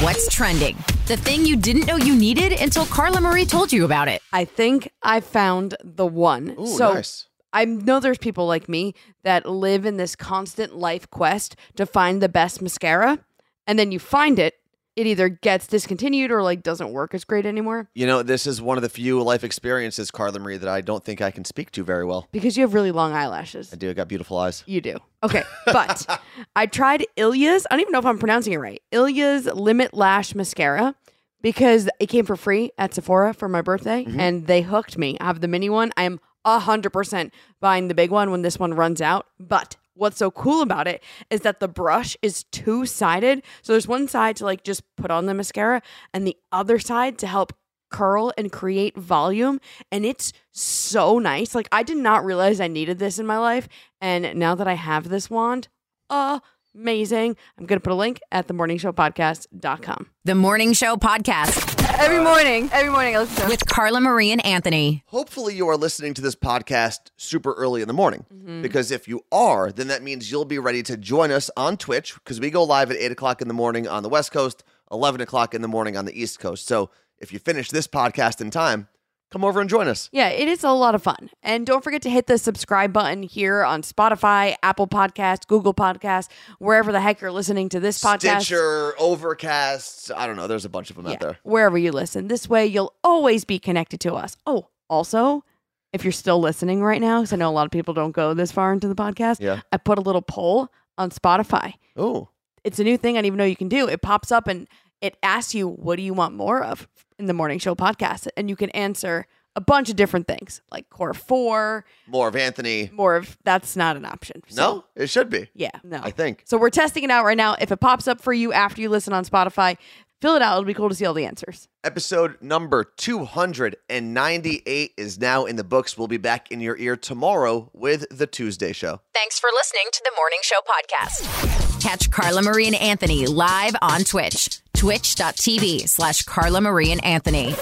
What's 0.00 0.32
trending? 0.32 0.76
The 1.06 1.16
thing 1.16 1.46
you 1.46 1.56
didn't 1.56 1.86
know 1.86 1.96
you 1.96 2.14
needed 2.14 2.52
until 2.60 2.84
Carla 2.86 3.20
Marie 3.20 3.46
told 3.46 3.72
you 3.72 3.84
about 3.84 4.06
it. 4.08 4.22
I 4.32 4.44
think 4.44 4.90
I 5.02 5.20
found 5.20 5.76
the 5.82 6.06
one. 6.06 6.54
Ooh, 6.58 6.66
so 6.66 6.94
nice. 6.94 7.26
I 7.52 7.64
know 7.64 8.00
there's 8.00 8.18
people 8.18 8.46
like 8.46 8.68
me 8.68 8.94
that 9.22 9.46
live 9.46 9.86
in 9.86 9.96
this 9.96 10.14
constant 10.14 10.76
life 10.76 11.08
quest 11.10 11.56
to 11.76 11.86
find 11.86 12.20
the 12.20 12.28
best 12.28 12.60
mascara. 12.60 13.18
And 13.66 13.78
then 13.78 13.92
you 13.92 13.98
find 13.98 14.38
it, 14.38 14.54
it 14.96 15.06
either 15.06 15.28
gets 15.28 15.66
discontinued 15.66 16.30
or 16.30 16.42
like 16.42 16.62
doesn't 16.62 16.92
work 16.92 17.14
as 17.14 17.24
great 17.24 17.46
anymore 17.46 17.88
You 17.94 18.06
know, 18.06 18.22
this 18.22 18.46
is 18.46 18.60
one 18.62 18.78
of 18.78 18.82
the 18.82 18.88
few 18.88 19.22
life 19.22 19.44
experiences, 19.44 20.10
Carla 20.10 20.38
Marie, 20.38 20.56
that 20.56 20.68
I 20.68 20.80
don't 20.80 21.04
think 21.04 21.20
I 21.20 21.30
can 21.30 21.44
speak 21.44 21.70
to 21.72 21.84
very 21.84 22.04
well. 22.04 22.28
because 22.32 22.56
you 22.56 22.62
have 22.62 22.74
really 22.74 22.92
long 22.92 23.12
eyelashes. 23.12 23.72
I 23.72 23.76
do. 23.76 23.90
I 23.90 23.92
got 23.92 24.08
beautiful 24.08 24.38
eyes. 24.38 24.62
You 24.66 24.80
do. 24.80 24.98
Okay. 25.22 25.42
But 25.66 26.06
I 26.56 26.66
tried 26.66 27.04
ILIA's, 27.16 27.66
I 27.70 27.74
don't 27.74 27.80
even 27.80 27.92
know 27.92 27.98
if 27.98 28.06
I'm 28.06 28.18
pronouncing 28.18 28.52
it 28.52 28.58
right. 28.58 28.82
ILIA's 28.92 29.46
Limit 29.46 29.94
Lash 29.94 30.34
Mascara 30.34 30.94
because 31.42 31.88
it 32.00 32.06
came 32.06 32.24
for 32.24 32.36
free 32.36 32.70
at 32.78 32.94
Sephora 32.94 33.34
for 33.34 33.48
my 33.48 33.62
birthday 33.62 34.04
mm-hmm. 34.04 34.18
and 34.20 34.46
they 34.46 34.62
hooked 34.62 34.96
me. 34.96 35.16
I 35.20 35.26
have 35.26 35.40
the 35.40 35.48
mini 35.48 35.68
one. 35.68 35.92
I 35.96 36.04
am 36.04 36.20
100% 36.46 37.30
buying 37.60 37.88
the 37.88 37.94
big 37.94 38.10
one 38.10 38.30
when 38.30 38.42
this 38.42 38.58
one 38.58 38.74
runs 38.74 39.00
out. 39.00 39.26
But 39.38 39.76
what's 39.94 40.18
so 40.18 40.30
cool 40.30 40.62
about 40.62 40.86
it 40.86 41.02
is 41.30 41.40
that 41.40 41.60
the 41.60 41.68
brush 41.68 42.16
is 42.22 42.44
two 42.44 42.86
sided. 42.86 43.42
So 43.62 43.72
there's 43.72 43.88
one 43.88 44.08
side 44.08 44.36
to 44.36 44.44
like 44.44 44.64
just 44.64 44.82
put 44.96 45.10
on 45.10 45.26
the 45.26 45.34
mascara 45.34 45.82
and 46.12 46.26
the 46.26 46.36
other 46.52 46.78
side 46.78 47.18
to 47.18 47.26
help 47.26 47.52
curl 47.90 48.32
and 48.36 48.50
create 48.50 48.96
volume. 48.96 49.60
And 49.92 50.04
it's 50.04 50.32
so 50.50 51.18
nice. 51.18 51.54
Like 51.54 51.68
i 51.70 51.82
did 51.82 51.98
not 51.98 52.24
realize 52.24 52.60
i 52.60 52.68
needed 52.68 52.98
this 52.98 53.18
in 53.18 53.26
my 53.26 53.38
life. 53.38 53.68
And 54.00 54.36
now 54.38 54.54
that 54.54 54.68
i 54.68 54.74
have 54.74 55.08
this 55.08 55.30
wand 55.30 55.68
uh, 56.10 56.40
amazing 56.74 57.36
i'm 57.58 57.66
gonna 57.66 57.80
put 57.80 57.92
a 57.92 57.96
link 57.96 58.20
at 58.32 58.48
themorningshowpodcast.com 58.48 60.06
The 60.24 60.34
Morning 60.34 60.72
Show 60.72 60.96
Podcast 60.96 61.88
every 61.98 62.22
morning 62.22 62.68
every 62.72 62.90
morning 62.90 63.14
i 63.14 63.20
listen 63.20 63.36
to 63.36 63.42
it. 63.44 63.48
with 63.48 63.66
Carla 63.66 64.00
Marie 64.00 64.32
and 64.32 64.44
Anthony. 64.44 65.04
Hopefully, 65.06 65.54
you 65.54 65.68
are 65.68 65.76
listening 65.76 66.14
to 66.14 66.22
this 66.22 66.34
podcast 66.34 67.10
super 67.16 67.52
early 67.52 67.82
in 67.82 67.88
the 67.88 67.94
morning. 67.94 68.24
Mm-hmm. 68.32 68.62
Because 68.62 68.90
if 68.90 69.06
you 69.06 69.20
are, 69.30 69.70
then 69.70 69.88
that 69.88 70.02
means 70.02 70.30
you'll 70.30 70.44
be 70.44 70.58
ready 70.58 70.82
to 70.84 70.96
join 70.96 71.30
us 71.30 71.50
on 71.56 71.76
Twitch 71.76 72.14
because 72.14 72.40
we 72.40 72.50
go 72.50 72.64
live 72.64 72.90
at 72.90 72.96
8 72.96 73.12
o'clock 73.12 73.40
in 73.42 73.48
the 73.48 73.54
morning 73.54 73.86
on 73.86 74.02
the 74.02 74.08
West 74.08 74.32
Coast, 74.32 74.64
11 74.90 75.20
o'clock 75.20 75.54
in 75.54 75.62
the 75.62 75.68
morning 75.68 75.96
on 75.96 76.04
the 76.04 76.20
East 76.20 76.40
Coast. 76.40 76.66
So 76.66 76.90
if 77.18 77.32
you 77.32 77.38
finish 77.38 77.70
this 77.70 77.86
podcast 77.86 78.40
in 78.40 78.50
time, 78.50 78.88
come 79.34 79.44
over 79.44 79.60
and 79.60 79.68
join 79.68 79.88
us. 79.88 80.08
yeah 80.12 80.28
it 80.28 80.46
is 80.46 80.62
a 80.62 80.70
lot 80.70 80.94
of 80.94 81.02
fun 81.02 81.28
and 81.42 81.66
don't 81.66 81.82
forget 81.82 82.00
to 82.00 82.08
hit 82.08 82.28
the 82.28 82.38
subscribe 82.38 82.92
button 82.92 83.24
here 83.24 83.64
on 83.64 83.82
spotify 83.82 84.54
apple 84.62 84.86
podcast 84.86 85.48
google 85.48 85.74
podcast 85.74 86.28
wherever 86.60 86.92
the 86.92 87.00
heck 87.00 87.20
you're 87.20 87.32
listening 87.32 87.68
to 87.68 87.80
this 87.80 88.00
podcast 88.00 88.42
Stitcher, 88.42 88.94
Overcast, 88.98 90.12
I 90.14 90.26
don't 90.28 90.36
know. 90.36 90.46
There's 90.46 90.64
a 90.64 90.68
bunch 90.68 90.90
of 90.90 90.96
them 90.96 91.06
out 91.08 91.18
there. 91.20 91.38
wherever 91.42 91.76
you 91.76 91.90
listen. 91.90 92.28
This 92.28 92.48
way, 92.48 92.64
you'll 92.66 92.94
always 93.02 93.44
be 93.44 93.58
connected 93.58 93.98
to 94.00 94.14
us. 94.14 94.36
Oh, 94.46 94.68
also, 94.88 95.44
if 95.92 96.04
you're 96.04 96.12
still 96.12 96.38
listening 96.40 96.82
right 96.82 97.00
now, 97.00 97.20
because 97.20 97.32
I 97.32 97.36
know 97.36 97.48
a 97.50 97.52
lot 97.52 97.66
of 97.66 97.72
people 97.72 97.92
don't 97.94 98.12
go 98.12 98.34
this 98.34 98.52
far 98.52 98.72
into 98.72 98.86
the 98.86 98.94
podcast, 98.94 99.40
Yeah. 99.40 99.60
I 99.72 99.78
put 99.78 99.98
a 99.98 100.00
little 100.02 100.22
poll 100.22 100.68
on 100.96 101.10
Spotify. 101.10 101.74
Oh, 101.96 102.28
It's 102.62 102.78
a 102.78 102.84
new 102.84 102.96
thing 102.96 103.16
I 103.16 103.18
didn't 103.18 103.26
even 103.26 103.38
know 103.38 103.44
you 103.44 103.56
can 103.56 103.68
do. 103.68 103.88
It 103.88 104.00
pops 104.02 104.30
up 104.30 104.46
and 104.46 104.68
it 105.04 105.16
asks 105.22 105.54
you, 105.54 105.68
what 105.68 105.96
do 105.96 106.02
you 106.02 106.14
want 106.14 106.34
more 106.34 106.62
of 106.62 106.88
in 107.18 107.26
the 107.26 107.34
morning 107.34 107.58
show 107.58 107.74
podcast? 107.74 108.28
And 108.36 108.48
you 108.48 108.56
can 108.56 108.70
answer 108.70 109.26
a 109.56 109.60
bunch 109.60 109.88
of 109.90 109.96
different 109.96 110.26
things 110.26 110.62
like 110.72 110.88
core 110.90 111.14
four, 111.14 111.84
more 112.08 112.26
of 112.26 112.34
Anthony. 112.34 112.90
more 112.92 113.14
of 113.16 113.36
that's 113.44 113.76
not 113.76 113.96
an 113.96 114.04
option. 114.04 114.42
So, 114.48 114.62
No, 114.62 114.84
it 114.96 115.08
should 115.10 115.30
be. 115.30 115.48
Yeah, 115.54 115.70
no. 115.84 116.00
I 116.02 116.10
think. 116.10 116.42
So 116.46 116.58
we're 116.58 116.70
testing 116.70 117.04
it 117.04 117.10
out 117.10 117.24
right 117.24 117.36
now. 117.36 117.54
If 117.60 117.70
it 117.70 117.78
pops 117.80 118.08
up 118.08 118.20
for 118.20 118.32
you 118.32 118.52
after 118.52 118.80
you 118.80 118.88
listen 118.88 119.12
on 119.12 119.24
Spotify, 119.24 119.76
fill 120.20 120.34
it 120.34 120.42
out. 120.42 120.54
It'll 120.54 120.64
be 120.64 120.74
cool 120.74 120.88
to 120.88 120.94
see 120.94 121.06
all 121.06 121.14
the 121.14 121.24
answers. 121.26 121.68
Episode 121.84 122.36
number 122.42 122.82
298 122.82 124.92
is 124.96 125.20
now 125.20 125.44
in 125.44 125.54
the 125.56 125.62
books. 125.64 125.96
We'll 125.96 126.08
be 126.08 126.16
back 126.16 126.50
in 126.50 126.60
your 126.60 126.76
ear 126.78 126.96
tomorrow 126.96 127.70
with 127.72 128.06
the 128.10 128.26
Tuesday 128.26 128.72
show. 128.72 129.00
Thanks 129.14 129.38
for 129.38 129.50
listening 129.54 129.84
to 129.92 130.02
the 130.04 130.10
Morning 130.16 130.38
Show 130.42 130.56
Podcast. 130.66 131.80
Catch 131.80 132.10
Carla 132.10 132.42
Marie 132.42 132.66
and 132.66 132.76
Anthony 132.76 133.26
live 133.26 133.76
on 133.82 134.02
Twitch, 134.04 134.60
twitch.tv 134.74 135.88
slash 135.88 136.22
Carla 136.22 136.60
Marie 136.60 136.92
and 136.92 137.04
Anthony. 137.04 137.54